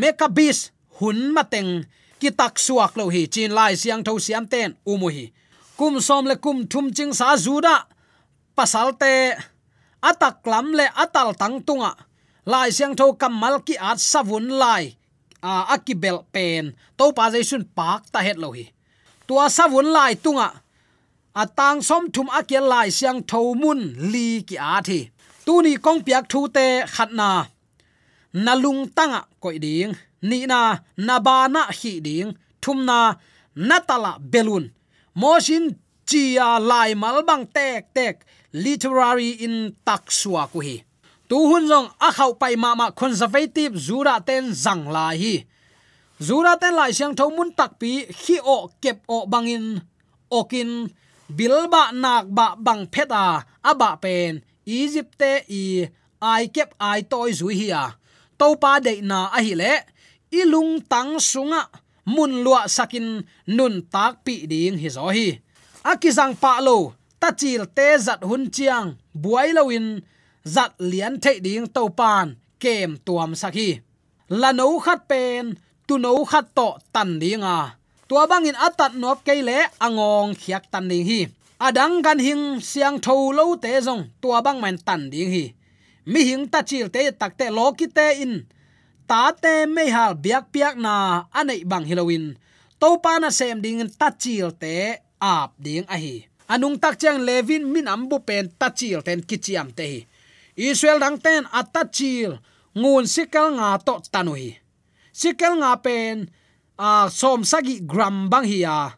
mekabis 0.00 0.58
hun 0.98 1.18
mateng 1.36 1.70
ki 2.20 2.30
tak 2.38 2.54
suak 2.66 2.92
lo 2.98 3.04
hi 3.14 3.22
chin 3.34 3.52
lai 3.58 3.72
siang 3.82 4.02
tho 4.06 4.12
siam 4.26 4.44
ten 4.52 4.70
umu 4.92 5.08
hi 5.16 5.26
kum 5.78 5.94
som 6.06 6.24
le 6.30 6.36
kum 6.44 6.58
thum 6.70 6.86
ching 6.96 7.12
sa 7.18 7.36
zuda 7.44 7.76
pasal 8.56 8.88
te. 9.00 9.12
Atak 10.10 10.44
lam 10.52 10.66
le 10.78 10.86
atal 11.02 11.28
tang 11.40 11.56
tunga 11.66 11.92
lai 12.52 12.68
siang 12.76 12.94
tho 12.98 13.06
kamal 13.20 13.56
ki 13.66 13.74
at 13.90 13.98
savun 14.12 14.46
lai. 14.62 14.84
À, 15.42 15.52
a 15.60 15.74
akibel 15.74 16.18
pen. 16.34 16.64
To 16.98 17.04
pa 17.16 17.24
jaisun 17.32 17.64
pak 17.76 18.02
ta 18.12 18.20
het 18.26 18.38
lo 18.42 18.50
hi 18.56 18.66
tua 19.26 19.50
savun 19.50 19.88
lai 19.96 20.14
tunga 20.24 20.48
atang 21.34 21.78
à, 21.82 21.86
som 21.88 22.04
thum 22.14 22.28
akial 22.38 22.66
lai 22.72 22.88
siang 22.98 23.20
tho 23.30 23.40
mun 23.62 23.80
li 24.12 24.28
ki 24.48 24.56
a 24.74 24.78
thi 24.86 25.00
tu 25.46 25.62
ni 25.64 25.72
kong 25.84 26.00
piak 26.06 26.24
thu 26.30 26.40
te 26.56 26.66
khat 26.94 27.10
na. 27.18 27.30
Na 28.44 28.52
nalung 28.52 28.82
tanga 28.96 29.20
koi 29.42 29.56
ding. 29.64 29.92
Ni 30.28 30.38
na 30.50 30.60
na 31.06 31.16
ba 31.26 31.36
na 31.54 31.62
hi 31.78 31.92
ding. 32.06 32.34
Thum 32.62 32.78
na 32.88 33.14
na 33.68 33.76
tala 33.88 34.12
belun. 34.32 34.64
Mosin 35.20 35.64
chia 36.08 36.48
lai 36.70 36.90
mal 37.02 37.22
bang 37.28 37.44
tek 37.56 37.94
tek. 37.96 38.14
Literary 38.52 39.30
in 39.46 39.56
taksua 39.86 40.42
ku 40.52 40.58
hi. 40.66 40.76
Tu 41.28 41.38
hun 41.50 41.64
jong 41.70 41.88
a 42.06 42.08
khau 42.16 42.32
pai 42.40 42.54
ma 42.62 42.70
ma 42.74 42.86
conservative 42.90 43.74
zura 43.86 44.16
ten 44.28 44.44
zang 44.64 44.82
la 44.94 45.06
hi. 45.20 45.34
Zura 46.26 46.52
ten 46.60 46.74
lai 46.78 46.92
siang 46.96 47.14
tho 47.18 47.30
mun 47.36 47.50
tak 47.58 47.72
pi 47.80 48.06
khi 48.20 48.36
o 48.56 48.56
kep 48.82 48.98
o 49.08 49.26
bangin. 49.32 49.64
Okin 50.38 50.70
bilba 51.36 51.82
nak 52.02 52.24
ba 52.36 52.46
bang 52.66 52.82
pheta 52.92 53.24
aba 53.70 53.90
pen 54.02 54.45
egypt 54.66 55.14
te 55.20 55.32
i 55.48 55.86
ai 56.20 56.44
kep 56.54 56.74
ai 56.78 57.00
toy 57.12 57.30
zui 57.38 57.54
hi 57.60 57.68
a. 57.72 57.84
To 58.38 58.46
pa 58.62 58.72
de 58.84 59.00
na 59.10 59.18
a 59.36 59.40
hi 59.46 59.54
le 59.54 59.72
ilung 60.40 60.82
tang 60.90 61.16
sunga, 61.30 61.62
mun 62.14 62.42
lua 62.44 62.66
sakin 62.76 63.08
nun 63.56 63.74
tak 63.92 64.24
pi 64.24 64.34
ding 64.50 64.76
hi 64.82 64.88
zo 64.96 65.06
hi. 65.16 65.28
Akizang 65.90 66.34
pa 66.42 66.58
lo, 66.66 66.92
ta 67.20 67.30
chil 67.40 67.62
te 67.76 67.88
zat 68.06 68.20
hun 68.28 68.50
chiang, 68.54 68.98
buai 69.22 69.54
lo 69.56 69.70
in, 69.70 70.02
zat 70.54 70.72
lian 70.90 71.14
the 71.22 71.32
ding 71.40 71.66
to 71.74 71.82
pan, 71.98 72.36
kem 72.58 72.98
tuam 73.06 73.32
sakhi 73.42 73.70
la 74.28 74.50
no 74.52 74.78
khat 74.80 75.06
pen, 75.08 75.54
tu 75.86 75.98
no 75.98 76.24
khat 76.24 76.46
to 76.54 76.68
tan 76.92 77.18
dinga 77.22 77.78
tua 78.08 78.26
bangin 78.30 78.58
atat 78.58 78.94
nop 78.94 79.22
keile 79.26 79.70
angong 79.78 80.34
khiak 80.34 80.70
tan 80.70 80.88
ding 80.90 81.06
hi 81.06 81.20
adang 81.58 82.02
gan 82.04 82.18
hing 82.18 82.60
siang 82.60 82.98
tho 83.00 83.32
lo 83.32 83.56
te 83.56 83.72
zong, 83.80 84.02
tua 84.20 84.38
bang 84.46 84.60
man 84.60 84.76
tan 84.86 85.10
ding 85.12 85.30
hi. 85.30 85.44
Mi 86.06 86.20
hing 86.28 86.44
ta 86.52 86.62
chil 86.62 86.88
te 86.94 87.10
tak 87.20 87.32
te 87.38 87.46
lo 87.50 87.72
ki 87.78 87.86
te 87.96 88.06
in. 88.24 88.34
Ta 89.08 89.32
te 89.32 89.66
me 89.66 89.84
hal 89.90 90.14
biak 90.24 90.44
piak 90.52 90.74
na 90.76 91.24
anei 91.32 91.64
bang 91.64 91.84
halloween. 91.88 92.26
To 92.80 92.88
pa 93.02 93.18
na 93.18 93.30
sem 93.30 93.58
ding 93.64 93.80
ta 94.00 94.08
chil 94.22 94.50
te 94.62 94.74
ap 95.20 95.50
ding 95.58 95.86
a 95.88 95.96
hi. 95.96 96.26
Anung 96.52 96.78
tak 96.78 96.94
chang 97.00 97.18
levin 97.26 97.64
min 97.72 97.88
am 97.88 98.02
bu 98.10 98.18
pen 98.28 98.46
ta 98.60 98.68
chil 98.78 99.00
ten 99.06 99.20
kichiam 99.28 99.68
te 99.76 99.84
hi. 99.92 100.00
Israel 100.56 100.98
dang 101.04 101.18
ten 101.24 101.42
atta 101.52 101.82
chil, 101.96 102.30
ngun 102.80 103.04
sikal 103.04 103.48
nga 103.56 103.76
to 103.86 103.94
tanui 104.14 104.56
sikal 105.16 105.56
nga 105.64 105.80
pen, 105.80 106.28
a 106.76 107.08
som 107.08 107.40
sagi 107.40 107.80
gram 107.80 108.28
bang 108.28 108.44
hi 108.44 108.68
ya 108.68 108.92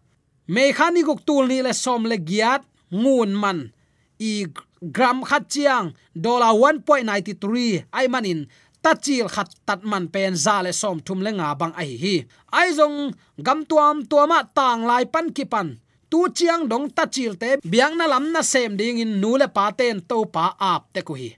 me 0.54 0.72
khani 0.76 1.02
guk 1.08 1.20
tul 1.26 1.44
ni 1.50 1.58
le 1.66 1.72
som 1.84 2.02
le 2.10 2.16
giat 2.30 2.62
ngun 2.90 3.32
man. 3.42 3.58
I 4.20 4.46
gram 4.82 5.22
khat 5.28 5.44
chiang, 5.52 5.94
dollar 6.14 6.52
1.93 6.54 7.84
ai 7.92 8.06
manin 8.08 8.40
tachil 8.82 9.26
khat 9.34 9.50
tat 9.66 9.80
man 9.90 10.08
pen 10.14 10.34
za 10.44 10.56
le 10.62 10.72
som 10.72 10.98
thum 11.06 11.20
le 11.26 11.30
nga 11.38 11.54
bang 11.60 11.74
ai 11.82 11.92
hi 12.02 12.14
ai 12.58 12.68
zong 12.78 12.98
gam 13.46 13.60
tuam 13.70 13.96
tuama 14.10 14.40
tang 14.56 14.82
lai 14.90 15.04
pan 15.04 15.28
ki 15.36 15.44
pan. 15.52 15.68
Tu 16.10 16.20
chiang 16.36 16.64
dong 16.70 16.88
tachil 16.96 17.36
te, 17.36 17.50
biang 17.72 17.94
na 17.98 18.06
lam 18.08 18.32
na 18.32 18.40
sem 18.42 18.72
ding 18.80 18.98
in 19.04 19.20
nu 19.20 19.36
le 19.36 19.48
pa 19.56 19.70
ten 19.78 20.00
to 20.00 20.24
pa 20.34 20.56
ap 20.72 20.82
te 20.94 21.00
ku 21.06 21.14
hi. 21.20 21.30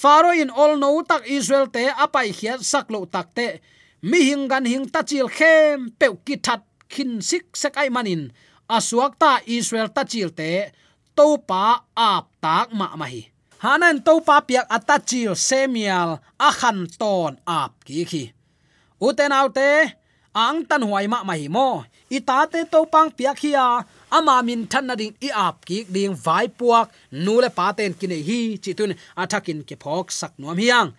Faro 0.00 0.30
in 0.42 0.50
all 0.50 0.74
no 0.82 0.90
tak 1.10 1.22
israel 1.36 1.66
te 1.74 1.86
apai 2.04 2.28
khiat 2.38 2.60
sak 2.70 2.90
lo 2.90 3.06
tak 3.06 3.28
te. 3.36 3.46
Mi 4.02 4.18
hing 4.28 4.48
gan 4.50 4.66
hing 4.66 4.86
tachil 4.90 5.28
khem 5.30 5.94
pe 5.98 6.06
ki 6.26 6.36
that 6.42 6.62
khin 6.94 7.12
sik 7.28 7.44
sekai 7.62 7.88
manin, 7.94 8.22
asuak 8.76 9.12
ta 9.22 9.32
israel 9.56 9.88
ta 9.96 10.02
chilte 10.10 10.52
to 11.16 11.26
pa 11.48 11.64
ap 11.96 12.24
tak 12.44 12.68
ma 12.78 12.86
ma 13.00 13.06
hi 13.12 13.22
hanan 13.64 13.96
to 14.06 14.14
pa 14.26 14.36
piak 14.46 14.66
atachil 14.76 15.32
semial 15.48 16.10
a 16.46 16.50
khan 16.58 16.78
ton 17.00 17.32
ap 17.46 17.72
ki 17.86 18.04
khi. 18.10 18.24
Uten 19.06 19.32
autte 19.38 19.70
ang 20.44 20.58
tan 20.68 20.82
huai 20.88 21.06
ma 21.12 21.18
mai 21.28 21.44
mo, 21.56 21.84
ita 22.16 22.38
te 22.52 22.60
to 22.72 22.80
pang 22.92 23.10
piak 23.16 23.38
hia 23.44 23.66
ama 24.16 24.36
min 24.46 24.62
than 24.70 24.84
na 24.88 24.94
ding 25.00 25.14
i 25.26 25.28
ap 25.46 25.56
ki 25.68 25.78
ding 25.94 26.14
vai 26.24 26.46
puak, 26.58 26.86
nu 27.24 27.34
le 27.44 27.50
pa 27.58 27.66
ten 27.76 27.92
kine 28.00 28.18
hi, 28.28 28.40
chi 28.62 28.72
tun 28.78 28.92
athakin 29.22 29.60
ke 29.68 29.76
phok 29.82 30.06
sak 30.18 30.32
nuam 30.40 30.58
hiang 30.62 30.90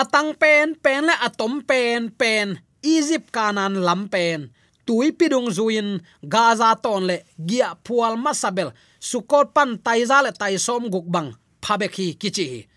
atang 0.00 0.32
pen 0.40 0.66
pen 0.84 1.02
le 1.08 1.14
atom 1.26 1.54
pen 1.68 2.00
pen, 2.20 2.46
egypt 2.82 3.28
kanan 3.36 3.74
lam 3.86 4.08
pen 4.12 4.50
tui 4.92 5.08
pidung 5.16 5.48
zuin 5.48 6.04
gaza 6.20 6.76
ton 6.76 7.08
le 7.08 7.24
gia 7.48 7.72
pual 7.80 8.20
masabel, 8.20 8.68
sukot 9.00 9.48
pan 9.56 9.80
taiza 9.80 10.20
le 10.20 10.30
tai 10.36 10.60
som 10.60 10.84
guk 10.92 11.08
bang, 11.08 11.32
phabek 11.64 11.96
kichi 12.20 12.68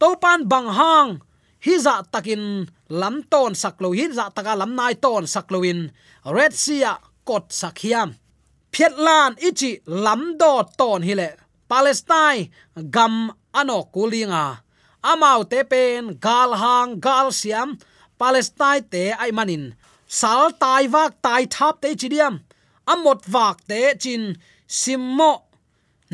to 0.00 0.08
pan 0.22 0.40
bang 0.48 0.68
hang, 0.78 1.10
hi 1.64 1.74
za 1.84 1.94
takin 2.12 2.64
lam 2.88 3.16
ton 3.28 3.52
saklo 3.62 3.92
hi 3.92 4.08
za 4.16 4.32
taka 4.36 4.56
lam 4.56 4.72
nai 4.78 4.94
ton 5.04 5.24
sakloin 5.34 5.80
red 6.36 6.56
sea 6.64 6.96
kot 7.28 7.52
sakhiam 7.60 8.16
phiat 8.72 8.94
lan 9.06 9.32
ichi 9.48 9.70
lam 10.04 10.40
do 10.40 10.52
ton 10.78 11.00
hi 11.04 11.14
le 11.20 11.28
palestine, 11.68 12.48
gam 12.94 13.14
ano 13.52 13.78
kulinga 13.94 14.44
amau 15.10 15.40
te 15.44 15.60
pen, 15.70 16.16
gal 16.16 16.50
hang, 16.62 16.90
gal 16.96 17.28
siam, 17.40 17.76
palestine 18.20 18.88
te 18.92 19.02
ai 19.22 19.32
manin 19.36 19.64
sal 20.18 20.52
tai 20.62 20.84
wak 20.94 21.12
tai 21.24 21.42
thap 21.54 21.74
te 21.82 21.88
chidiam 22.00 22.34
amot 22.92 23.20
wak 23.34 23.56
te 23.68 23.80
chin 24.02 24.24
simmo. 24.80 25.32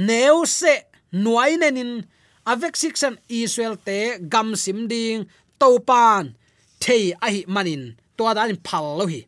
Neu 0.09 0.47
se 0.59 0.75
nuai 1.23 1.53
nenin 1.61 1.93
avek 2.51 2.75
section 2.83 3.15
israel 3.41 3.75
te 3.87 3.99
gam 4.33 4.49
sim 4.63 4.87
ding 4.93 5.27
topan 5.61 6.25
thei 6.83 7.05
a 7.27 7.29
hi 7.35 7.43
manin. 7.55 7.83
To 8.17 8.25
dan 8.35 8.55
phal 8.67 8.87
lo 8.99 9.05
hi. 9.13 9.21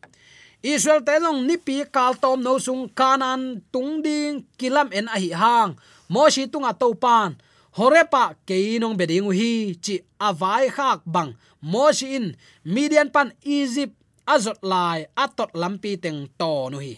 Israel 0.73 1.01
te 1.07 1.15
long 1.19 1.39
ni 1.47 1.55
pi 1.65 1.75
kal 1.95 2.13
tom 2.23 2.39
no 2.45 2.53
sung 2.65 2.83
kanan 2.99 3.41
tung 3.73 3.93
ding 4.05 4.43
kilam 4.59 4.87
en 4.97 5.07
a 5.15 5.17
hi 5.23 5.31
hang. 5.41 5.71
Mo 6.13 6.23
shi 6.33 6.43
tunga 6.51 6.71
topan 6.81 7.29
horepa 7.77 8.23
keinong 8.47 8.95
beding 8.99 9.31
hi 9.39 9.51
chi 9.83 9.95
avai 10.27 10.65
khak 10.75 10.99
bang. 11.13 11.31
Mo 11.71 11.91
shi 11.97 12.07
in. 12.17 12.25
Median 12.73 13.09
pan 13.15 13.29
egypt 13.43 13.95
azot 14.33 14.59
lai 14.71 14.99
atot 15.23 15.51
lampi 15.61 15.91
teng 16.03 16.21
to 16.39 16.51
nu 16.71 16.77
hi 16.85 16.95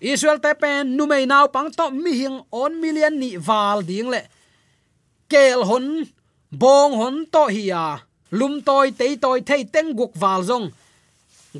israel 0.00 0.38
te 0.38 0.52
pen 0.54 0.96
nu 0.96 1.06
mei 1.06 1.24
naw 1.26 1.46
pang 1.48 1.70
to 1.70 1.90
mi 1.90 2.12
hing 2.12 2.38
on 2.50 2.80
million 2.80 3.14
ni 3.18 3.36
wal 3.38 3.82
ding 3.82 4.08
le. 4.10 4.22
Kel 5.28 5.64
hon, 5.64 6.04
bong 6.50 6.92
hon 7.00 7.26
to 7.32 7.46
hi 7.48 7.62
ya 7.72 7.98
lum 8.30 8.60
toy 8.62 8.90
te 8.90 9.16
toy 9.16 9.40
thei 9.40 9.64
teng 9.64 9.96
guk 9.96 10.12
wal 10.20 10.42
zong. 10.44 10.70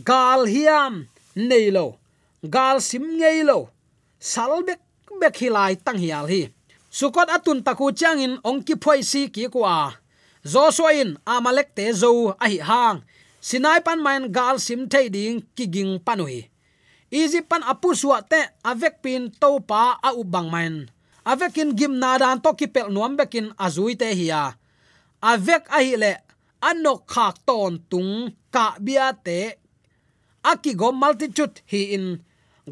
Gal 0.05 0.45
hiam 0.45 1.07
nei 1.35 1.71
lo, 1.71 1.97
gal 2.43 2.81
sim 2.81 3.05
ngei 3.19 3.43
lo, 3.45 3.69
sal 4.21 4.63
bek 4.67 4.81
bek 5.21 5.37
hilai 5.41 5.75
tang 5.85 5.99
hial 5.99 6.27
hi. 6.29 6.43
Sukot 6.91 7.29
atun 7.29 7.65
taku 7.65 7.93
changin 7.93 8.39
ong 8.45 8.61
ki 8.67 8.75
phoi 8.83 9.03
si 9.03 9.29
ki 9.29 9.49
kwa 9.49 9.93
zo 10.45 10.69
in 10.89 11.19
amalek 11.27 11.75
te 11.75 11.93
zo 11.93 12.37
a 12.41 12.47
hi 12.49 12.59
hang 12.61 13.01
sinai 13.47 13.81
pan 13.87 14.03
main 14.07 14.25
gal 14.37 14.57
sim 14.67 14.81
thei 14.93 15.07
ding 15.17 15.39
ki 15.57 15.65
ging 15.75 15.93
panui. 16.07 16.39
Easy 17.19 17.41
pan 17.51 17.63
apu 17.73 17.95
suwa 18.01 18.19
te, 18.31 18.41
avek 18.71 18.95
pin 19.03 19.23
to 19.41 19.51
pa 19.71 19.83
a 20.09 20.11
ubang 20.21 20.49
main. 20.55 20.75
Avekin 21.31 21.71
gim 21.79 21.95
na 22.03 22.19
dan 22.19 22.39
to 22.45 22.51
ki 22.59 22.67
pel 22.75 22.89
nuam 22.95 23.13
bekin 23.19 23.47
azui 23.65 23.95
te 24.01 24.09
hiya 24.21 24.43
avek 25.33 25.65
a 25.77 25.79
hi 25.83 25.95
le, 26.03 26.13
anok 26.69 27.01
khak 27.13 27.35
ton 27.47 27.79
tung 27.91 28.13
ka 28.55 28.65
bia 28.85 29.13
te. 29.27 29.41
Aki 30.45 30.73
go 30.81 30.93
multitude 30.93 31.63
hi 31.71 31.81
in. 31.97 32.07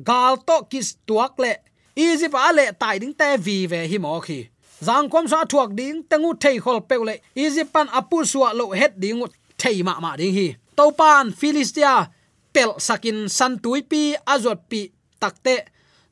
Gal 0.08 0.36
to 0.46 0.56
kis 0.70 0.88
tuak 1.06 1.38
le, 1.42 1.52
easy 1.96 2.28
pa 2.28 2.50
le 2.56 2.64
tai 2.80 2.98
ding 3.02 3.14
te 3.20 3.36
vi 3.44 3.66
ve 3.70 3.80
hi 3.90 3.98
mo 3.98 4.20
khi. 4.26 4.40
Zang 4.86 5.08
kom 5.12 5.26
sa 5.28 5.44
thuak 5.44 5.70
ding, 5.78 6.02
tengu 6.10 6.34
thei 6.42 6.58
khol 6.58 6.80
pe 6.88 6.96
le, 7.08 7.14
easy 7.34 7.64
pan 7.64 7.88
apu 7.98 8.24
suwa 8.30 8.48
lo 8.58 8.70
het 8.80 8.98
ding 9.02 9.22
thei 9.58 9.82
ma 9.86 9.94
ma 10.04 10.16
ding 10.20 10.34
hi 10.34 10.48
topan, 10.76 11.32
philistia, 11.32 12.10
pel 12.54 12.78
sakin 12.86 13.28
san 13.28 13.58
tuipi 13.62 14.14
azot 14.26 14.60
pi 14.70 14.80
takte. 15.20 15.56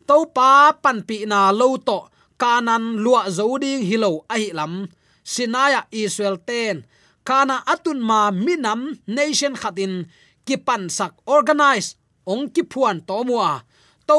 Topa 0.07 0.75
pan 0.83 0.99
pi 1.07 1.17
na 1.31 1.51
lo 1.51 1.77
to 1.79 1.99
kanan 2.41 2.85
lua 3.05 3.31
zoding 3.31 3.83
hilo 3.89 4.25
ai 4.35 4.51
lam. 4.59 4.89
Sinaya, 5.23 5.87
israel 5.91 6.37
ten. 6.49 6.77
Kana 7.23 7.63
atun 7.73 8.01
ma 8.03 8.31
minam 8.35 8.99
nation 9.07 9.55
khatin, 9.55 10.11
kipan 10.47 10.91
sak 10.91 11.15
organize, 11.27 11.95
ong 12.27 12.51
ki 12.55 12.63
phuan 12.67 12.99
to 13.07 13.23
mua 13.23 13.63
to 14.07 14.17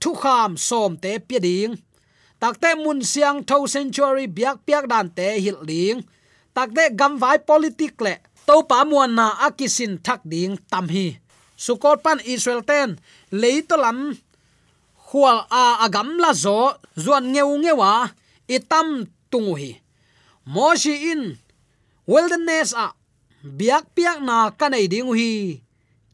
thu 0.00 0.12
kham 0.22 0.56
som 0.56 0.92
te 1.02 1.18
pi 1.18 1.38
ding 1.46 1.72
takte 2.42 2.70
mun 2.82 3.00
siang 3.02 3.38
tho 3.48 3.66
century 3.74 4.26
biak 4.26 4.56
piak 4.66 4.84
dan 4.90 5.06
te 5.16 5.38
hil 5.44 5.62
ding. 5.70 6.02
Takte 6.56 6.84
gam 6.98 7.14
vai 7.22 7.38
politic 7.38 7.94
le 8.04 8.14
to 8.46 8.56
pa 8.68 8.84
muan 8.88 9.14
na 9.18 9.26
akisin 9.46 9.98
thak 10.02 10.20
ding 10.26 10.58
tam 10.70 10.86
hi. 10.88 11.18
Sukot 11.56 12.02
pan 12.02 12.18
israel 12.26 12.62
ten 12.66 12.98
leitolam 13.30 14.18
khual 15.06 15.46
a 15.46 15.84
agam 15.86 16.18
la 16.22 16.32
zo, 16.34 16.74
zuan 16.98 17.30
ngeu 17.32 17.54
ngewa 17.62 18.10
itam 18.48 19.06
tungu 19.30 19.54
hi. 19.60 19.70
Moshi 20.42 21.14
in, 21.14 21.38
wilderness 22.06 22.74
a, 22.74 22.90
biak 23.46 23.94
piak 23.94 24.18
na 24.18 24.50
kanai 24.50 24.90
ding 24.90 25.10
hi. 25.14 25.62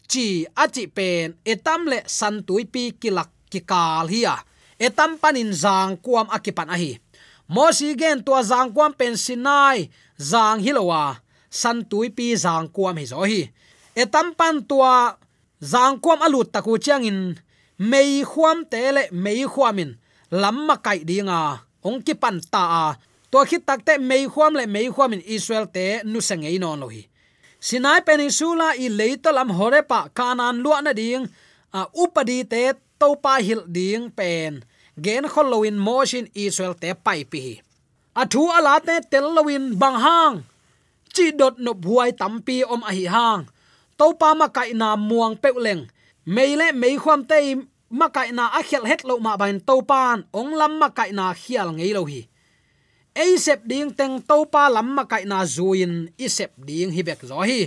Chi 0.08 0.44
achi 0.56 0.84
pen 0.88 1.36
etam 1.44 1.88
le 1.90 1.98
santui 2.04 2.64
pi 2.68 2.92
kilak 3.00 3.30
kikal 3.52 4.08
hi 4.12 4.20
a. 4.28 4.36
Etam 4.78 5.18
panin 5.18 5.50
zang 5.62 5.98
kuam 6.04 6.28
akipan 6.30 6.70
ahi 6.70 7.00
moshi 7.48 7.96
gen 7.96 8.22
tua 8.22 8.44
zang 8.44 8.70
kuam 8.74 8.92
pen 8.92 9.16
sinai, 9.16 9.88
zang 10.20 10.60
hilowa 10.60 11.16
san 11.50 11.84
tui 11.90 12.08
pi 12.10 12.36
zang 12.36 12.68
kuam 12.74 12.96
hi 13.00 13.06
zo 13.06 13.24
hi. 13.24 13.42
Etam 13.96 14.36
pan 14.38 14.62
tua 14.68 15.16
zang 15.62 15.98
kuam 16.02 16.20
alut 16.26 16.52
taku 16.54 16.78
chiang 16.78 17.04
in 17.04 17.18
mei 17.78 18.22
khuam 18.30 18.64
te 18.70 18.92
le 18.96 19.02
mei 19.10 19.42
khuamin 19.52 19.90
lamma 20.30 20.76
kai 20.84 21.00
dinga 21.08 21.40
ong 21.86 22.02
ki 22.06 22.14
pan 22.22 22.36
ta 22.52 22.62
a 22.82 22.84
to 23.30 23.38
khit 23.48 23.62
tak 23.68 23.80
te 23.86 23.98
mei 23.98 24.24
khuam 24.32 24.52
le 24.58 24.64
mei 24.66 24.88
khuamin 24.94 25.22
israel 25.34 25.66
te 25.76 25.84
nu 26.10 26.18
sengei 26.28 26.58
non 26.58 26.80
lo 26.82 26.88
hi. 26.94 27.02
Sinai 27.58 28.00
peninsula 28.06 28.78
i 28.78 28.86
leito 28.86 29.30
lam 29.34 29.50
horepa 29.50 30.00
kanan 30.14 30.62
lua 30.62 30.78
na 30.82 30.92
ding 30.94 31.26
a 31.26 31.80
à, 31.82 31.88
upadi 32.02 32.38
te 32.52 32.62
topa 33.00 33.34
hil 33.46 33.62
ding 33.66 34.04
pen 34.18 34.62
gen 35.04 35.24
kholowin 35.32 35.78
motion 35.86 36.26
israel 36.34 36.74
te 36.82 36.90
pai 37.04 37.20
pi 37.30 37.40
a 38.14 38.22
à, 38.22 38.22
thu 38.32 38.42
ala 38.56 38.74
te 38.86 38.94
tel 39.10 39.26
banghang 39.34 39.74
bang 39.80 39.98
hang 40.04 40.36
chi 41.18 41.34
dot 41.40 41.58
no 41.58 41.72
buai 41.74 42.10
tampi 42.20 42.56
om 42.62 42.82
a 42.86 42.92
hi 42.94 43.04
hang. 43.14 43.42
Topa 43.98 44.28
ma 44.38 44.46
kai 44.56 44.70
na 44.80 44.94
muang 45.08 45.34
peuleng 45.42 45.82
meile 46.34 46.66
mei 46.80 46.96
khwam 47.02 47.20
te 47.30 47.38
ma 47.98 48.06
kai 48.16 48.30
na 48.36 48.44
a 48.58 48.60
khel 48.68 48.84
het 48.90 49.02
lo 49.08 49.14
ma 49.26 49.32
bain 49.40 49.58
to 49.68 49.76
pan 49.90 50.18
ong 50.38 50.52
lam 50.60 50.72
ma 50.80 50.88
kai 50.98 51.10
na 51.18 51.26
khial 51.42 51.68
ngei 51.76 51.92
lo 51.96 52.02
hi. 52.10 52.22
Ei 53.22 53.34
sep 53.44 53.60
ding 53.70 53.90
teng 53.98 54.16
to 54.28 54.36
pa 54.52 54.62
lam 54.74 54.88
ma 54.96 55.04
kai 55.12 55.24
na 55.30 55.38
zuin. 55.54 55.92
I 56.24 56.26
sep 56.36 56.52
ding 56.68 56.90
hi 56.94 57.02
bek 57.08 57.20
zo 57.30 57.42
hi. 57.42 57.60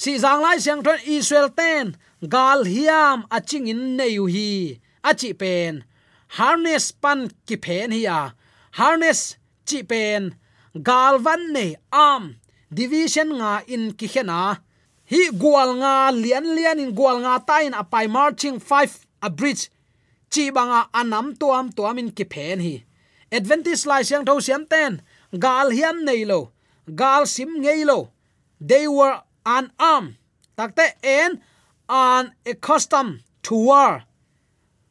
Si 0.00 0.12
zang 0.22 0.40
lai 0.44 0.58
siang 0.64 0.82
thon 0.84 1.00
israel 1.16 1.48
ten. 1.58 1.96
Gal 2.34 2.60
hiam 2.72 3.18
aching 3.36 3.66
in 3.72 3.96
neu 3.96 4.24
hi. 4.34 4.76
Achi 5.08 5.32
pen. 5.40 5.74
Harness 6.36 6.92
pan 7.02 7.20
ki 7.46 7.56
pen 7.64 7.88
hi 7.96 8.02
a. 8.18 8.20
Harness 8.78 9.20
chi 9.68 9.80
pen. 9.90 10.36
Galvan 10.88 11.42
ne 11.54 11.66
am 11.92 12.36
division 12.70 13.38
nga 13.40 13.62
in 13.66 13.92
ki 13.92 14.08
khena 14.08 14.60
hi 15.08 15.22
gwal 15.32 15.80
nga, 15.80 16.12
lian 16.12 16.46
lian 16.56 16.78
in 16.78 16.92
gwal 16.92 17.24
nga, 17.24 17.40
ta 17.40 17.64
in 17.64 17.72
apai 17.72 18.06
marching 18.08 18.60
5 18.60 19.08
a 19.22 19.30
bridge. 19.30 19.70
Chi 20.30 20.50
banga 20.50 20.88
anam 20.92 21.32
tuam 21.34 21.72
tuam 21.72 21.98
in 21.98 22.10
ki 22.12 22.24
phen 22.24 22.60
hi. 22.60 22.84
Advantage 23.32 23.86
lai 23.86 24.02
siang 24.04 24.24
tho 24.24 24.40
siam 24.40 24.64
ten. 24.66 25.00
Gal 25.32 25.72
hiam 25.72 26.04
nei 26.04 26.24
lo. 26.24 26.52
Gal 26.94 27.26
sim 27.26 27.60
ngei 27.62 27.84
lo. 27.84 28.12
They 28.60 28.88
were 28.88 29.20
unarmed. 29.44 30.16
Takte 30.56 30.92
en, 31.02 31.40
an 31.88 32.32
accustomed 32.44 33.22
to 33.42 33.54
war. 33.54 34.04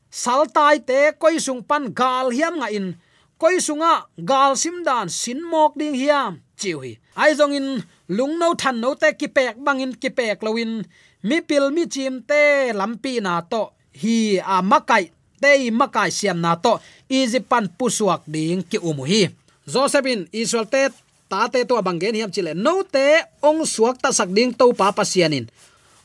Saltai 0.09 0.85
te 0.85 1.11
koi 1.19 1.37
sung 1.37 1.61
pan 1.61 1.93
gal 1.93 2.29
hiam 2.33 2.57
nga 2.57 2.69
in 2.73 2.97
koi 3.37 3.61
sunga 3.61 4.09
gal 4.17 4.57
sim 4.57 4.81
dan 4.81 5.05
sin 5.09 5.45
mok 5.45 5.77
ding 5.77 5.93
hiam 5.93 6.41
chiu 6.57 6.81
hi. 6.81 6.97
Ai 7.13 7.37
zong 7.37 7.53
in 7.53 7.67
lung 8.09 8.33
no 8.41 8.57
than 8.57 8.81
no 8.81 8.97
te 8.97 9.13
ki 9.13 9.27
pek 9.29 9.55
bangin 9.61 9.93
ki 9.93 10.09
pek 10.09 10.41
in, 10.57 10.85
mi 11.23 11.37
pil 11.41 11.69
mi 11.69 11.85
chim 11.85 12.21
te 12.25 12.73
lampi 12.73 13.21
na 13.21 13.41
to 13.41 13.69
hi 14.01 14.41
a 14.41 14.61
makai 14.61 15.13
te 15.41 15.69
makai 15.69 16.09
siam 16.09 16.41
na 16.41 16.55
to 16.55 16.81
easy 17.09 17.39
pan 17.39 17.69
pusuak 17.77 18.21
ding 18.25 18.61
ki 18.65 18.77
umu 18.81 19.05
hi. 19.05 19.29
Josephine 19.67 20.25
israel 20.31 20.65
te 20.65 20.89
ta 21.29 21.47
te 21.53 21.61
to 21.69 21.77
bangen 21.81 22.17
hiam 22.17 22.31
chile 22.33 22.53
no 22.57 22.81
te 22.81 23.21
ong 23.41 23.61
suak 23.65 24.01
ta 24.01 24.09
sak 24.09 24.29
ding 24.33 24.51
to 24.53 24.73
pa 24.73 24.89
pasianin 24.97 25.45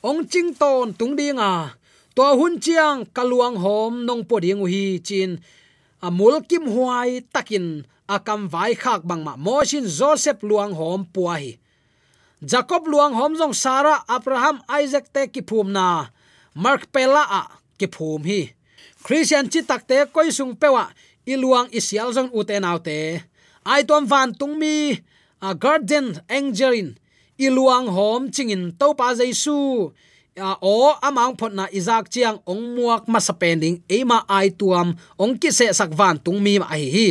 ong 0.05 0.21
ching 0.29 0.53
ton 0.61 0.93
tung 0.93 1.17
ding 1.17 1.41
a 1.41 1.73
to 2.13 2.25
hun 2.39 2.61
chiang 2.61 3.09
kaluang 3.17 3.57
hom 3.57 4.05
nong 4.05 4.23
po 4.29 4.37
ding 4.37 4.61
hi 4.69 5.01
chin 5.01 5.41
amul 6.03 6.43
kim 6.43 6.67
huai 6.67 7.23
takin 7.33 7.87
akam 8.11 8.51
vai 8.51 8.75
khak 8.75 9.07
bangma 9.07 9.39
ma 9.39 9.63
joseph 9.63 10.43
luang 10.43 10.75
hom 10.75 11.07
puahi 11.07 11.55
hi. 11.55 11.61
Jacob 12.43 12.83
luang 12.91 13.15
hom 13.15 13.39
jong 13.39 13.55
sara 13.55 14.03
abraham 14.11 14.59
isaac 14.83 15.07
te 15.15 15.31
ki 15.31 15.43
phum 15.47 15.71
na 15.71 16.11
mark 16.59 16.91
pela 16.91 17.23
a 17.23 17.43
ki 17.79 17.87
phum 17.87 18.27
hi. 18.27 18.51
Christian 19.07 19.47
chi 19.47 19.63
takte 19.63 20.11
koi 20.11 20.31
sung 20.35 20.59
pewa 20.59 20.91
iluang 21.23 21.71
isial 21.71 22.11
jong 22.11 22.35
uten 22.35 22.67
autte 22.67 23.23
ai 23.63 23.83
tom 23.87 24.03
van 24.11 24.35
tung 24.35 24.59
mi 24.59 24.99
a 25.39 25.55
garden 25.55 26.19
angelin 26.27 26.99
iluang 27.39 27.87
hom 27.87 28.23
chingin 28.35 28.75
to 28.75 28.91
pa 28.99 29.15
jaisu 29.15 29.95
o, 30.41 30.97
amang 31.05 31.37
phot 31.37 31.53
na 31.53 31.69
izak 31.69 32.09
chiang, 32.09 32.41
ong 32.49 32.77
muak 32.77 33.05
ma 33.09 33.21
sapending 33.21 33.85
ema 33.89 34.25
ai 34.25 34.49
tuam, 34.49 34.97
ong 35.21 35.37
ki 35.37 35.53
se 35.53 35.69
sak 35.77 35.93
van 35.93 36.17
tung 36.17 36.41
mi 36.41 36.57
ma 36.57 36.73
hi 36.73 36.89
hi. 36.89 37.09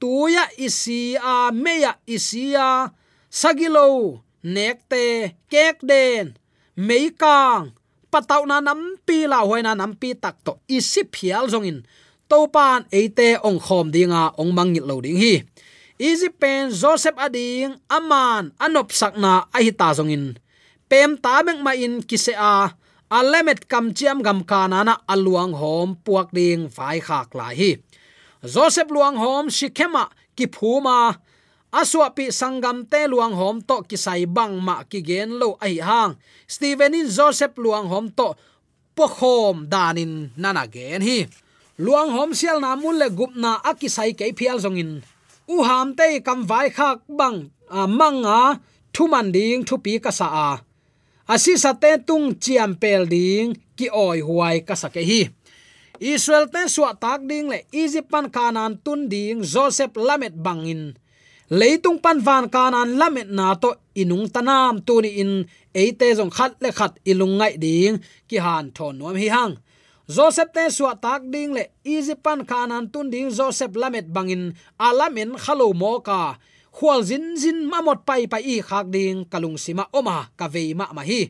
Tuya 0.00 0.48
isi 0.56 1.20
a 1.20 1.52
meya 1.52 2.00
isia 2.08 2.88
sagilo 3.28 4.20
nekte 4.40 5.36
kek 5.52 5.84
den 5.84 6.32
meikang 6.72 7.76
patau 8.08 8.48
na 8.48 8.64
nam 8.64 8.96
pi 9.04 9.28
la 9.28 9.44
hoi 9.44 9.60
na 9.60 9.76
nam 9.76 9.92
pi 9.92 10.16
tak 10.16 10.40
to 10.40 10.56
isi 10.64 11.04
phial 11.12 11.52
zongin. 11.52 11.84
To 12.30 12.48
pan 12.48 12.86
eite 12.88 13.36
ong 13.42 13.60
khom 13.60 13.90
dinga, 13.92 14.32
ong 14.40 14.54
mangit 14.56 14.86
lo 14.86 15.02
ding 15.04 15.18
hi. 15.18 15.44
Easy 16.00 16.32
pen, 16.32 16.72
joseph 16.72 17.18
ading, 17.20 17.76
aman, 17.92 18.56
anop 18.56 18.88
sakna 18.88 19.44
ahita 19.52 19.92
zongin 19.92 20.40
pem 20.90 21.14
ta 21.24 21.34
mek 21.46 21.58
ma 21.62 21.72
in 21.84 22.02
kise 22.08 22.34
a 22.34 22.54
alemet 23.18 23.60
kam 23.70 23.86
chiam 23.96 24.18
gam 24.26 24.40
kana 24.50 24.80
na 24.88 24.94
aluang 25.12 25.54
hom 25.60 25.88
puak 26.04 26.28
ding 26.36 26.66
vai 26.76 26.98
khak 27.06 27.30
la 27.38 27.48
hi. 27.58 27.70
Joseph 28.42 28.90
luang 28.94 29.16
hom 29.22 29.44
shikhema 29.56 30.04
ki 30.36 30.46
phuma 30.54 30.98
aswa 31.80 32.10
pi 32.16 32.24
sangam 32.38 32.78
te 32.90 33.00
luang 33.12 33.34
hom 33.40 33.56
to 33.68 33.76
ki 33.88 33.96
sai 34.04 34.22
bang 34.36 34.54
ma 34.66 34.82
ki 34.90 35.00
gen 35.08 35.30
lo 35.40 35.48
ai 35.66 35.78
hang. 35.88 36.12
Steven 36.54 36.98
in 36.98 37.06
joseph 37.16 37.54
luang 37.62 37.86
hom 37.92 38.06
to 38.18 38.28
po 38.96 39.06
khom 39.16 39.56
danin 39.72 40.12
nana 40.42 40.64
gen 40.74 41.00
hi. 41.08 41.18
Luang 41.84 42.10
hom 42.16 42.30
sial 42.38 42.58
na 42.64 42.74
mun 42.74 42.98
le 42.98 43.08
gup 43.18 43.32
na 43.42 43.62
aki 43.70 43.88
sai 43.96 44.10
ke 44.18 44.26
phial 44.38 44.58
zongin 44.64 44.92
u 45.54 45.56
ham 45.68 45.94
te 45.98 46.06
kam 46.26 46.40
vai 46.50 46.68
khak 46.70 46.98
bang, 47.18 47.38
a 47.78 47.86
manga 47.98 48.58
thu 48.94 49.02
man 49.12 49.28
ding 49.34 49.62
thu 49.68 49.76
pi 49.84 49.92
ka 50.04 50.10
sa 50.10 50.26
a 50.48 50.50
asi 51.30 51.54
sa 51.54 51.78
te 51.78 51.94
tung 52.02 52.34
chiam 52.42 52.74
pel 52.74 53.06
ding 53.06 53.54
ki 53.78 53.86
oi 53.94 54.18
huai 54.18 54.66
ka 54.66 54.74
sa 54.74 54.90
ke 54.90 54.98
hi. 54.98 55.30
Israel 56.02 56.50
ten 56.50 56.66
suwa 56.66 56.90
tak 56.98 57.22
ding 57.30 57.46
le 57.52 57.62
egypt 57.70 58.10
pan 58.10 58.26
kanan 58.26 58.74
tun 58.82 59.06
ding 59.06 59.38
joseph 59.46 59.94
lamet 59.94 60.34
bangin 60.34 60.98
leitung 61.46 62.02
pan 62.02 62.18
van 62.26 62.50
kanan 62.50 62.98
lamet 62.98 63.28
na 63.30 63.54
to 63.54 63.70
inung 63.94 64.26
tanam 64.34 64.82
tu 64.82 64.98
ni 65.04 65.22
in 65.22 65.32
eite 65.70 66.08
jong 66.18 66.34
khat 66.34 66.58
le 66.58 66.74
khat 66.74 66.98
ilung 67.06 67.38
ngai 67.38 67.54
ding 67.62 68.02
ki 68.26 68.36
han 68.42 68.74
thon 68.74 68.98
nom 68.98 69.14
hi 69.14 69.30
hang. 69.30 69.54
Joseph 70.10 70.50
te 70.50 70.66
suwa 70.66 70.98
tak 70.98 71.30
ding 71.30 71.54
le 71.54 71.70
egypt 71.86 72.26
pan 72.26 72.42
kanan 72.42 72.90
tun 72.90 73.06
ding 73.06 73.30
joseph 73.30 73.78
lamet 73.78 74.10
bangin 74.10 74.50
Alamin 74.82 75.38
khalo 75.38 75.70
mo 75.70 76.02
ka 76.02 76.42
khwal 76.76 77.00
zin 77.08 77.24
zin 77.42 77.58
mamot 77.70 78.00
pai 78.08 78.22
pai 78.32 78.42
i 78.54 78.56
khak 78.68 78.86
ding 78.94 79.18
kalung 79.32 79.58
sima 79.64 79.84
oma 79.98 80.16
ka 80.38 80.46
ve 80.54 80.64
ma 80.78 80.86
ma 80.96 81.02
hi. 81.10 81.20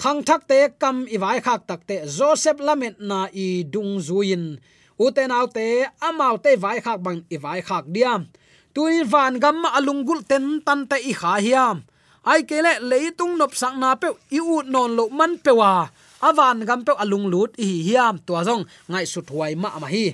Khang 0.00 0.20
thak 0.26 0.42
te 0.50 0.58
kam 0.80 0.96
i 1.14 1.16
vai 1.22 1.38
khak 1.46 1.60
tak 1.68 1.80
te 1.88 1.96
joseph 2.16 2.60
lamet 2.66 2.94
na 3.08 3.20
i 3.44 3.46
dung 3.72 3.92
zuin 4.06 4.44
uten 5.04 5.30
autte 5.38 5.66
amau 6.08 6.34
te 6.44 6.50
vai 6.62 6.78
khak 6.84 6.98
bang 7.04 7.20
i 7.34 7.36
vai 7.44 7.60
khak 7.68 7.84
diam. 7.94 8.20
Tuin 8.74 9.06
van 9.12 9.34
gam 9.42 9.58
alungul 9.78 10.20
ten 10.30 10.44
tan 10.66 10.80
te 10.90 10.96
i 11.10 11.12
kha 11.20 11.32
hiam. 11.44 11.76
Ai 12.30 12.42
kele 12.48 12.72
leitung 12.90 13.34
nop 13.38 13.52
sang 13.60 13.76
na 13.82 13.94
pe 14.00 14.08
i 14.38 14.40
u 14.40 14.56
non 14.72 14.90
lo 14.98 15.04
man 15.18 15.32
pe 15.44 15.52
wa 15.60 15.72
avan 16.28 16.58
gam 16.68 16.80
pe 16.86 16.92
alung 17.02 17.26
lut 17.32 17.50
hi 17.60 17.70
hiam 17.86 18.14
to 18.26 18.32
zong 18.48 18.64
ngai 18.90 19.06
su 19.12 19.20
thuai 19.28 19.52
ma 19.62 19.68
ma 19.82 19.88
hi. 19.94 20.06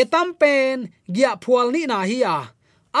Etam 0.00 0.28
pen 0.40 0.76
gya 1.14 1.30
phual 1.42 1.66
ni 1.74 1.82
na 1.90 1.98
hi 2.10 2.18
a. 2.36 2.38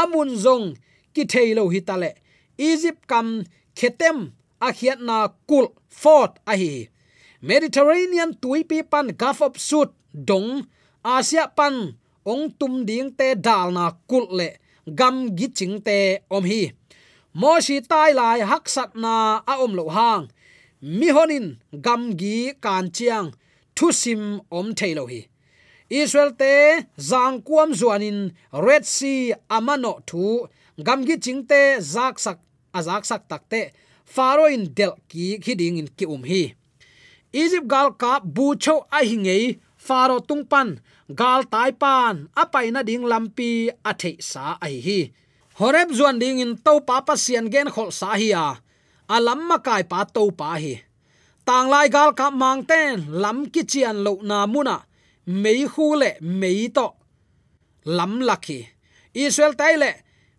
Amun 0.02 0.30
zong 0.44 0.66
ki 1.14 1.22
thailo 1.32 1.64
hi 1.72 1.80
tale 1.88 2.10
egypt 2.58 3.02
kam 3.10 3.44
khetem 3.78 4.18
a 4.66 4.68
khiat 4.78 5.00
na 5.08 5.16
kul 5.48 5.66
fort 5.88 6.32
a 6.46 6.54
hi. 6.60 6.88
Mediterranean 7.42 8.30
tuipi 8.42 8.78
pan 8.90 9.06
gulf 9.20 9.40
of 9.42 9.54
sud 9.68 9.90
dong, 10.28 10.50
asia 11.04 11.44
pan 11.58 11.76
ong 12.32 12.44
tum 12.58 12.74
ding 12.88 13.10
te 13.18 13.34
dal 13.46 13.68
na 13.76 13.84
kul 14.10 14.26
le, 14.38 14.48
gam 14.98 15.16
gi 15.36 15.48
ching 15.56 15.76
te 15.86 15.98
om 16.36 16.44
hi. 16.50 16.62
Mo 17.40 17.52
shi 17.64 17.76
tai 17.90 18.10
lai 18.20 18.38
hak 18.50 18.64
sat 18.74 18.90
na 19.02 19.14
a 19.52 19.54
om 19.64 19.72
lo 19.78 19.84
hang. 19.96 20.24
Mi 20.98 21.08
honin 21.16 21.46
gam 21.84 22.02
gi 22.20 22.36
kan 22.64 22.86
chiang 22.96 23.28
thu 23.76 23.86
sim 24.02 24.22
om 24.58 24.66
thailo 24.78 25.04
hi 25.12 25.20
israel 26.00 26.32
te 26.40 26.52
zang 26.96 27.36
kuam 27.46 27.70
zuanin 27.80 28.18
red 28.66 28.84
sea 28.96 29.36
amano 29.56 29.92
thu 30.08 30.48
gam 30.86 31.00
chingte 31.24 31.60
zak 31.94 32.16
sak 32.24 32.38
azak 32.78 33.04
sak 33.10 33.22
takte 33.30 33.60
faro 34.14 34.44
in 34.56 34.64
del 34.76 34.94
ki 35.10 35.26
khiding 35.44 35.76
in 35.80 35.88
ki 35.96 36.04
um 36.14 36.24
hi. 36.30 36.42
Egypt 37.32 37.68
gal 37.72 37.88
ka 38.02 38.12
bu 38.34 38.46
cho 38.64 38.74
a 38.98 39.00
hingei 39.08 39.44
faro 39.86 40.16
tung 40.28 40.44
pan 40.52 40.68
gal 41.20 41.40
tai 41.52 41.70
pan 41.82 42.14
apaina 42.42 42.80
ding 42.88 43.04
lampi 43.10 43.50
a 43.90 43.92
sa 44.30 44.44
ai 44.64 44.76
hi 44.86 45.00
horeb 45.58 45.88
zuan 45.98 46.16
ding 46.22 46.40
in 46.44 46.52
to 46.64 46.74
pa 46.88 46.96
pa 47.06 47.14
sian 47.24 47.46
gen 47.52 47.68
khol 47.74 47.90
sa 47.98 48.08
hi 48.20 48.28
a 48.44 48.48
alam 49.16 49.40
ma 49.48 49.56
kai 49.66 49.82
pa 49.90 50.00
to 50.14 50.22
pa 50.40 50.56
hi. 50.62 50.74
Tang 51.48 51.68
lai 51.72 51.88
gal 51.94 52.10
ka 52.18 52.30
mang 52.30 52.62
ten, 52.70 52.94
lam 53.22 53.38
ki 53.52 53.62
chian 53.70 53.96
lo 54.04 54.12
na 54.22 54.38
muna 54.46 54.76
mei 55.26 55.66
khu 55.72 55.94
le 55.94 56.10
mei 56.20 56.68
to 56.76 56.86
lam 57.84 58.20
lakhi 58.28 58.60
israel 59.14 59.54
tai 59.60 59.76
le 59.82 59.90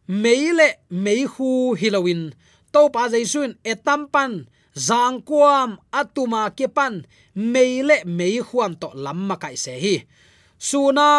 mei 0.07 0.51
le 0.59 0.67
mei 0.89 1.25
khu 1.33 1.75
hilowin 1.79 2.31
to 2.73 2.89
pa 2.93 3.09
jaisun 3.11 3.51
etampan 3.71 4.33
zang 4.87 5.21
kuam 5.27 5.77
atuma 5.99 6.49
ke 6.57 6.67
pan 6.67 7.05
mei 7.35 7.83
le 7.83 7.97
mei 8.05 8.41
khuam 8.47 8.71
to 8.81 8.89
lam 8.93 9.19
ma 9.27 9.35
kai 9.43 9.55
se 9.63 9.73
hi 9.83 9.95
suna 10.67 11.09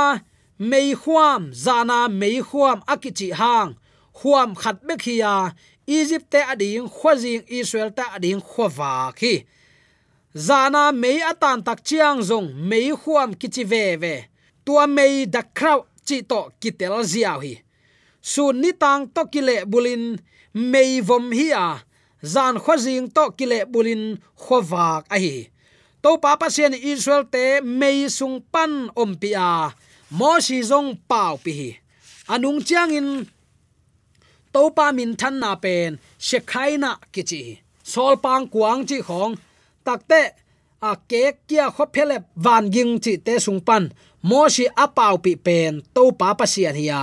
mei 0.59 0.94
khuam 1.03 1.42
zana 1.64 1.98
mei 2.20 2.38
khuam 2.48 2.79
akichi 2.92 3.29
hang 3.40 3.70
khuam 4.18 4.55
khat 4.61 4.77
bek 4.87 5.03
hiya 5.07 5.35
egypt 5.87 6.31
te 6.33 6.40
ading 6.53 6.88
khwajing 6.96 7.44
israel 7.59 7.90
te 7.96 8.05
ading 8.16 8.40
khwawa 8.50 9.12
khi 9.18 9.35
zana 10.35 10.92
mei 10.92 11.23
atan 11.23 11.62
tak 11.62 11.85
chiang 11.85 12.20
zong 12.20 12.49
mei 12.55 12.90
khuam 12.90 13.35
kichi 13.35 13.64
ve 13.64 13.97
ve. 13.97 14.14
Tua 14.64 14.87
mei 14.87 15.27
da 15.27 15.42
kraw 15.42 15.81
chi 16.07 16.23
to 16.31 16.51
kitel 16.61 17.05
ziaw 17.12 17.38
hi. 17.44 17.55
Sun 18.20 18.61
ni 18.61 18.73
tang 18.73 19.09
to 19.14 19.23
kile 19.33 19.64
bulin 19.73 20.18
mei 20.55 21.01
vom 21.01 21.33
hi 21.33 21.49
a. 21.53 21.66
Zan 22.33 22.55
khwajing 22.64 23.07
to 23.14 23.25
kile 23.38 23.59
bulin 23.73 24.18
khowak 24.42 25.05
a 25.14 25.16
hi. 25.25 25.35
To 26.03 26.18
pa 26.23 26.37
pa 26.40 26.49
sian 26.55 26.75
israel 26.75 27.25
te 27.35 27.61
mei 27.61 28.09
sung 28.09 28.40
pan 28.53 28.90
om 28.97 29.14
pi 29.20 29.31
a. 29.37 29.73
Mo 30.18 30.31
si 30.47 30.59
zong 30.70 30.90
pau 31.09 31.37
pi 31.44 31.53
hi. 31.59 31.70
Anung 32.33 32.61
chiang 32.66 32.92
in 32.99 33.09
to 34.53 34.62
pa 34.77 34.92
min 34.97 35.12
than 35.20 35.38
na 35.40 35.55
pen. 35.55 35.99
Shekhaina 36.18 36.90
kichi 37.12 37.42
sol 37.83 38.16
pang 38.25 38.44
kuang 38.53 38.83
chi 38.88 38.99
khong 39.09 39.35
takte 39.87 40.23
a 40.90 40.92
ke 41.11 41.23
kia 41.49 41.66
kho 41.75 41.85
phele 41.94 42.16
van 42.44 42.64
ging 42.75 42.94
chi 43.05 43.12
te 43.27 43.35
sung 43.44 43.61
pan. 43.68 43.85
Mo 44.29 44.40
si 44.55 44.64
a 44.85 44.87
pau 44.97 45.16
pi 45.25 45.33
pen 45.47 45.83
to 45.94 46.03
pa 46.20 46.29
pa 46.38 46.47
sian 46.53 46.77
hi 46.81 46.87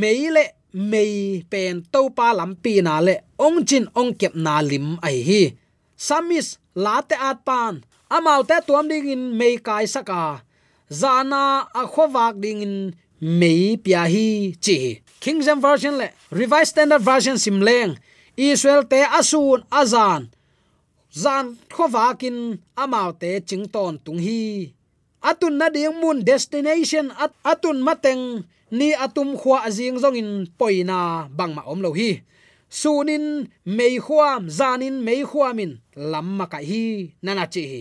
meile 0.00 0.44
mei 0.90 1.42
pen 1.52 1.74
to 1.92 2.00
pa 2.16 2.28
lam 2.38 2.52
pi 2.62 2.72
na 2.86 2.94
le, 3.06 3.14
ong 3.46 3.58
chin 3.68 3.86
ong 4.00 4.12
kep 4.20 4.34
na 4.44 4.54
lim 4.60 4.86
ai 5.06 5.18
hi. 5.28 5.42
Samis, 6.06 6.48
la 6.84 7.00
te 7.08 7.16
at 7.30 7.40
pan. 7.48 7.74
Amau 8.16 8.40
te 8.48 8.56
tuam 8.66 8.86
ding 8.90 9.08
in 9.14 9.24
mei 9.38 9.56
kai 9.66 9.86
saka 9.94 10.42
zana 11.00 11.68
a 11.80 11.82
khowak 11.92 12.34
ding 12.42 12.62
in 12.66 12.76
mei 13.20 13.76
pia 13.84 14.02
hi 14.12 14.28
chi. 14.64 14.78
King 15.20 15.40
james 15.42 15.62
version 15.62 15.94
le, 16.00 16.08
revised 16.30 16.72
standard 16.72 17.02
version 17.02 17.36
sim 17.38 17.58
leng. 17.60 17.96
Israel 18.36 18.84
te 18.84 19.00
asun 19.18 19.60
azan 19.80 20.30
zan 21.12 21.56
khowakin 21.72 22.58
amau 22.76 23.12
te 23.20 23.40
chington 23.40 23.98
tung 24.04 24.20
hi. 24.20 24.72
Atun 25.22 25.58
na 25.58 25.66
ding 25.68 25.96
mun 26.00 26.22
destination 26.22 27.10
at 27.18 27.32
atun 27.42 27.82
mateng 27.82 28.44
ni 28.70 28.94
atum 28.94 29.34
khwa 29.40 29.66
azing 29.66 29.98
zong 29.98 30.16
in 30.20 30.30
poina 30.58 31.26
bangma 31.32 31.62
om 31.66 31.80
lo 31.80 31.90
hi. 31.92 32.22
Sunin 32.68 33.48
mei 33.64 33.96
khuam 33.98 34.52
zanin 34.52 35.00
mei 35.00 35.24
khuamin 35.24 35.80
lamma 35.96 36.46
ka 36.52 36.60
hi 36.60 37.16
nana 37.24 37.46
chi 37.52 37.62
hi. 37.72 37.80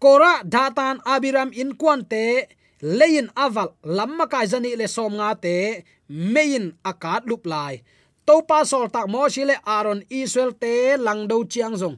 Kora 0.00 0.40
datan 0.42 0.96
abiram 1.04 1.52
in 1.52 1.76
kwante 1.76 2.48
lein 2.80 3.28
aval 3.36 3.76
lamma 3.84 4.24
kai 4.32 4.46
zani 4.52 4.72
le 4.80 4.86
som 4.88 5.12
nga 5.20 5.30
te 5.44 5.84
mein 6.08 6.64
akat 6.90 7.22
lup 7.28 7.44
lai. 7.52 7.84
To 8.26 8.42
pa 8.48 8.64
sol 8.64 8.88
tak 8.94 9.06
mo 9.12 9.28
shile 9.28 9.56
aron 9.76 10.00
israel 10.08 10.52
te 10.62 10.96
langdo 10.96 11.36
chiang 11.52 11.76
zong 11.76 11.96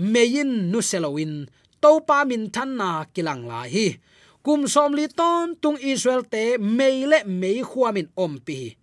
meyin 0.00 0.72
nu 0.72 0.80
selowin 0.80 1.44
to 1.80 2.00
pa 2.08 2.24
min 2.24 2.48
than 2.54 2.76
na 2.80 3.04
kilang 3.14 3.44
la 3.44 3.68
hi. 3.68 4.00
Kum 4.42 4.64
som 4.72 4.96
li 4.96 5.06
ton 5.08 5.52
tung 5.60 5.76
israel 5.92 6.24
te 6.32 6.56
meile 6.56 7.18
mei 7.28 7.60
khuamin 7.60 8.08
om 8.16 8.40
pi. 8.40 8.76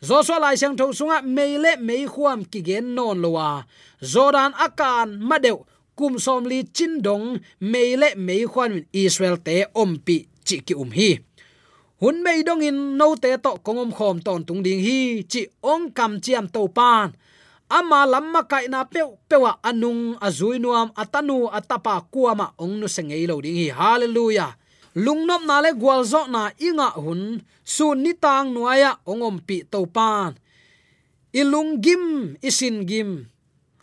Zo 0.00 0.22
lai 0.38 0.56
sang 0.56 0.76
tho 0.78 0.86
sunga 0.98 1.18
meile 1.36 1.76
mei 1.88 2.06
khuam 2.06 2.40
ki 2.50 2.60
gen 2.62 2.94
non 2.94 3.18
lowa 3.18 3.66
zodan 4.12 4.52
akan 4.66 5.18
madeu 5.28 5.58
kum 5.98 6.14
som 6.24 6.46
li 6.50 6.62
chin 6.76 7.02
dong 7.02 7.26
meile 7.72 8.08
mei 8.16 8.46
khuan 8.46 8.70
min 8.74 8.86
israel 9.04 9.36
te 9.46 9.56
om 9.82 9.98
pi 10.06 10.16
chi 10.46 10.56
ki 10.66 10.74
um 10.82 10.90
hi. 10.98 11.10
Hun 12.00 12.22
mei 12.24 12.40
dong 12.46 12.62
in 12.62 12.96
no 12.98 13.08
te 13.22 13.30
to 13.44 13.52
kongom 13.64 13.90
khom 13.96 14.16
ton 14.24 14.40
tung 14.46 14.62
ding 14.64 14.80
hi, 14.86 15.00
chi 15.30 15.42
ong 15.72 15.92
kam 15.96 16.12
chiam 16.24 16.46
to 16.54 16.62
pan 16.76 17.12
ama 17.70 18.02
lamma 18.02 18.42
kai 18.50 18.66
na 18.66 18.82
pe 18.82 19.00
pewa 19.30 19.62
anung 19.62 20.18
azui 20.18 20.58
nuam 20.58 20.90
atanu 20.98 21.46
atapa 21.46 22.02
kuama 22.10 22.50
ong 22.58 22.82
nu 22.82 22.90
sengei 22.90 23.24
lo 23.30 23.38
ding 23.38 23.54
hi. 23.54 23.70
Hallelujah. 23.70 24.58
Lungnop 24.98 25.46
na 25.46 25.62
le 25.62 25.70
gwalzo 25.78 26.26
na 26.26 26.50
inga 26.58 26.90
hun, 26.98 27.38
su 27.62 27.94
ni 27.94 28.10
tang 28.18 28.50
nuaya 28.50 28.98
ongom 29.06 29.38
pi 29.38 29.62
to 29.62 29.86
pan. 29.86 30.34
Ilung 31.30 31.78
gim 31.78 32.34
isin 32.42 32.82
gim. 32.82 33.30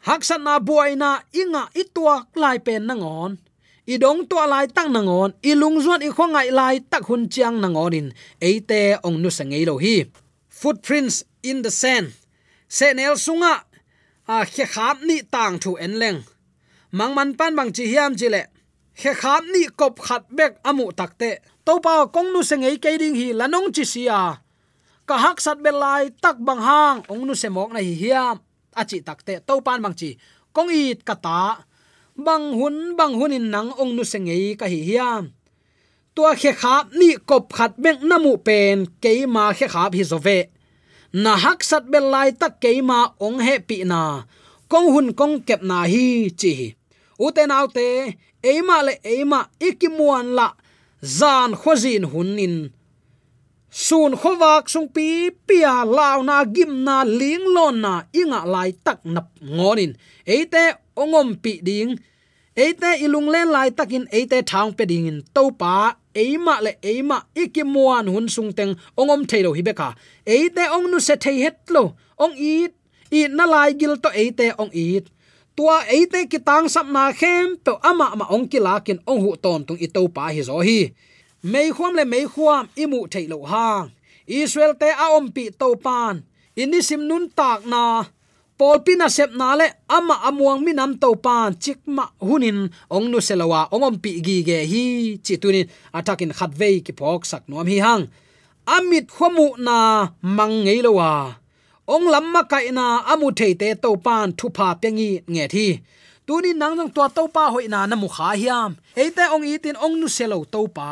Haksat 0.04 0.44
na 0.44 0.60
buaina 0.60 1.24
inga 1.32 1.72
itwa 1.72 2.28
klai 2.36 2.60
pen 2.60 2.84
nangon 2.92 3.40
idong 3.88 4.28
to 4.28 4.36
lai 4.44 4.68
tak 4.68 4.92
nangon 4.92 5.32
ilung 5.40 5.80
zuan 5.80 6.04
i 6.04 6.12
khongai 6.12 6.52
lai 6.52 6.84
tak 6.84 7.08
hun 7.08 7.32
chiang 7.32 7.64
nangonin 7.64 8.12
eite 8.44 9.00
ong 9.00 9.18
nu 9.24 9.32
sangei 9.32 9.64
lo 9.64 9.80
hi. 9.80 10.04
Footprints 10.52 11.24
in 11.40 11.64
the 11.64 11.72
sand. 11.72 12.12
Senel 12.68 13.16
sunga 13.16 13.64
a 14.28 14.46
khe 14.46 14.66
khap 14.66 14.98
ni 15.08 15.18
tang 15.34 15.56
thu 15.60 15.72
en 15.76 15.94
leng. 16.02 16.20
Mangman 16.92 17.30
pan 17.38 17.56
bang 17.56 17.72
chi 17.76 17.84
hiam 17.92 18.12
chi 18.20 18.28
le. 18.30 18.42
Khe 19.00 19.12
khap 19.22 19.44
ni 19.54 19.62
kop 19.80 19.94
khat 20.06 20.24
bek 20.38 20.54
amu 20.70 20.86
takte 21.00 21.30
to 21.66 21.74
pa 21.86 22.06
kong 22.14 22.30
nu 22.34 22.42
sengei 22.50 22.76
ke 22.84 22.90
ding 23.02 23.16
hi 23.16 23.28
lanong 23.40 23.68
chi 23.76 23.84
sia. 23.94 24.22
Ka 25.08 25.16
hak 25.24 25.38
sat 25.46 25.58
be 25.64 25.72
lai 25.72 26.04
tak 26.24 26.38
bang 26.48 26.62
hang. 26.68 26.98
Ong 27.12 27.24
nu 27.28 27.34
se 27.42 27.50
mok 27.50 27.72
na 27.72 27.80
hi 27.80 27.94
hiam. 28.02 28.36
Achi 28.82 28.98
takte 29.08 29.34
to 29.48 29.54
pan 29.66 29.82
bang 29.84 29.96
chi. 30.00 30.10
Kong 30.54 30.70
cả 31.06 31.16
ta, 31.26 31.58
bang 32.16 32.46
hun 32.60 32.96
bang 32.98 33.14
hunin 33.20 33.52
nang 33.54 33.70
ong 33.82 33.96
nu 33.96 34.04
sengei 34.04 34.56
ka 34.60 34.66
hi 34.66 34.80
hiam. 34.90 35.24
Tua 36.16 36.36
khe 36.36 36.52
khap 36.52 36.86
ni 37.00 37.10
kop 37.30 37.54
khat 37.54 37.72
bek 37.78 37.98
namu 38.10 38.38
pen. 38.38 38.86
Ke 39.02 39.26
ma 39.28 39.54
khe 39.54 39.68
khap 39.68 39.94
hi 39.94 40.04
zove 40.04 40.38
na 41.14 41.36
hak 41.44 41.64
sat 41.64 41.84
bel 41.92 42.08
lai 42.14 42.32
tak 42.32 42.60
keima 42.64 43.16
ong 43.20 43.40
he 43.46 43.56
pi 43.60 43.84
na. 43.84 44.24
Kong 44.72 44.88
hun 44.94 45.10
kong 45.20 45.36
kep 45.48 45.62
na 45.64 45.88
hi, 45.88 46.30
chi 46.40 46.76
ute 47.26 47.44
nau 47.50 47.66
te 47.68 47.88
eima 48.44 48.78
le 48.88 48.94
eima 49.04 49.40
ikimuan 49.68 50.28
la 50.38 50.48
zan 51.02 51.52
khozin 51.62 52.04
hunin 52.12 52.56
sun 53.70 54.12
khowak 54.22 54.70
sung 54.74 54.90
pi, 54.96 55.30
pia 55.48 55.86
law 55.86 56.18
na 56.30 56.46
gim 56.56 56.84
na 56.88 57.04
ling 57.20 57.46
lon 57.56 57.76
na 57.86 57.94
inga 58.20 58.42
lai 58.54 58.72
tak 58.86 59.00
nap 59.14 59.28
ngonin 59.42 59.92
eite 60.26 60.64
ongom 61.02 61.30
pi 61.44 61.54
ding. 61.68 61.92
Eite 62.58 62.98
ilung 63.06 63.30
len 63.34 63.54
lai 63.56 63.70
takin 63.78 64.06
eite 64.18 64.42
thang 64.50 64.74
pe 64.78 64.84
ding 64.90 65.06
in 65.12 65.20
topa 65.36 65.94
eima 66.22 66.56
le 66.66 66.72
eima 66.92 67.18
ikimuan 67.44 68.06
hun 68.14 68.26
sungteng 68.36 68.74
ongom 69.00 69.22
theilo 69.30 69.52
hibeka 69.58 69.90
eite 70.36 70.64
ong 70.76 70.86
nu 70.92 70.98
se 71.08 71.16
thei 71.24 71.38
hetlo 71.46 71.84
ong 72.24 72.36
i 72.52 72.54
i 73.18 73.20
na 73.38 73.46
lai 73.54 73.72
gil 73.80 73.96
to 74.04 74.10
eite 74.22 74.46
ong 74.62 74.72
i 74.86 74.88
tua 75.58 75.78
eite 75.90 76.20
ki 76.32 76.40
tang 76.48 76.66
sap 76.74 76.88
na 76.96 77.04
khem 77.20 77.58
to 77.66 77.74
ama 77.90 78.08
ma 78.20 78.26
ong 78.36 78.46
ki 78.52 78.60
lakin 78.68 79.00
ong 79.10 79.20
hu 79.24 79.32
ton 79.44 79.66
tung 79.68 79.80
i 79.86 79.88
to 79.96 80.02
pa 80.16 80.30
hi 80.36 80.42
zo 80.50 80.58
hi. 80.68 80.80
Mei 81.52 81.70
khuam 81.76 81.94
le 81.98 82.06
mei 82.14 82.26
khuam 82.34 82.66
imu 82.84 83.00
theilo 83.14 83.40
hang. 83.52 83.90
Israel 84.42 84.74
te 84.82 84.90
a 85.04 85.06
om 85.18 85.26
pi 85.36 85.44
to 85.60 85.70
pan 85.86 86.16
inisim 86.62 87.02
nun 87.10 87.26
tak 87.38 87.60
na 87.72 87.84
pol 88.58 88.78
pina 88.86 89.08
sep 89.16 89.32
na 89.40 89.54
le, 89.60 89.68
ama 89.98 90.16
amuang 90.28 90.62
mi 90.66 90.72
nam 90.74 90.92
to 91.02 91.10
pan 91.26 91.50
chik 91.64 91.80
ma 91.96 92.06
hunin 92.28 92.60
ong 92.96 93.06
nu 93.12 93.20
selawa 93.28 93.62
ong 93.74 93.86
om 93.88 93.96
pi 94.04 94.12
gi 94.26 94.38
ge 94.48 94.60
hi, 94.72 94.86
chi 95.26 95.34
tunin 95.42 95.68
atakin 95.98 96.32
khat 96.38 96.52
vei 96.60 96.78
ki 96.86 96.92
phok 97.00 97.22
sak 97.32 97.44
nuam 97.50 97.68
hi 97.72 97.78
hang. 97.86 98.04
Amit 98.76 99.06
khomu 99.16 99.48
na 99.68 99.78
mang 100.38 100.56
ngei 100.66 100.82
lowa 100.86 101.12
ong 101.94 102.06
lamma 102.14 102.42
kai 102.52 102.68
na 102.78 102.86
amu 103.12 103.28
thei 103.40 103.54
te 103.62 103.68
to 103.84 103.90
pan 104.06 104.28
thu 104.38 104.46
pha 104.58 104.68
pengi 104.82 105.10
nge 105.34 105.46
thi. 105.54 105.68
Tuni 106.28 106.52
nang 106.62 106.76
nang 106.76 106.92
to 106.96 107.04
to 107.16 107.24
pa 107.36 107.44
hoi 107.54 107.68
na 107.74 107.80
na 107.90 107.96
mu 108.02 108.08
kha 108.16 108.30
hiam. 108.42 108.72
Heite 108.98 109.24
ong 109.34 109.46
itin 109.54 109.78
ong 109.86 109.96
nu 110.00 110.08
selo 110.18 110.38
to 110.54 110.62
pa 110.78 110.90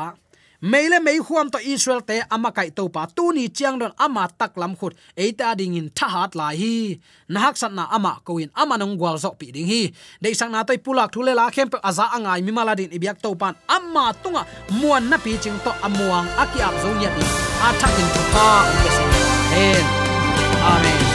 meile 0.65 0.97
mei 1.05 1.19
huam 1.21 1.47
to 1.53 1.59
israel 1.61 2.01
te 2.01 2.15
ama 2.35 2.49
kai 2.57 2.69
to 2.77 2.89
pa. 2.89 3.05
Tu 3.15 3.25
ni 3.37 3.45
chiang 3.49 3.77
don 3.81 3.93
ama 4.05 4.25
tak 4.39 4.57
lam 4.57 4.73
khut. 4.79 4.93
Eita 5.17 5.53
ding 5.59 5.77
in 5.79 5.87
tha 5.97 6.07
hat 6.15 6.33
lai 6.39 6.55
hi. 6.61 6.99
Nahak 7.29 7.55
sat 7.61 7.71
na 7.77 7.85
ama 7.97 8.17
ko 8.25 8.37
in 8.43 8.49
ama 8.61 8.75
nong 8.77 8.97
gwal 8.99 9.17
zo 9.23 9.31
pi 9.39 9.51
ding 9.55 9.69
hi. 9.69 9.81
Dei 10.21 10.33
sang 10.33 10.51
na 10.51 10.63
toi 10.67 10.77
pulak 10.85 11.13
thule 11.13 11.33
la 11.39 11.49
khem 11.55 11.69
pe 11.69 11.77
aza 11.89 12.05
angai 12.15 12.41
mi 12.45 12.51
maladin 12.57 12.89
ibyak 12.97 13.21
to 13.21 13.35
pan. 13.41 13.53
Ama 13.69 14.05
tunga 14.23 14.43
muan 14.81 15.03
na 15.09 15.17
pi 15.17 15.37
ching 15.43 15.59
to 15.65 15.71
amuang 15.85 16.27
akiap 16.43 16.73
zo 16.81 16.89
nya 16.99 17.09
di. 17.15 17.23
A 17.67 17.69
thak 17.79 17.93
in 18.01 18.09
pa. 18.33 18.49
Ong 18.65 19.13
pe 19.51 19.73
amen. 20.73 21.14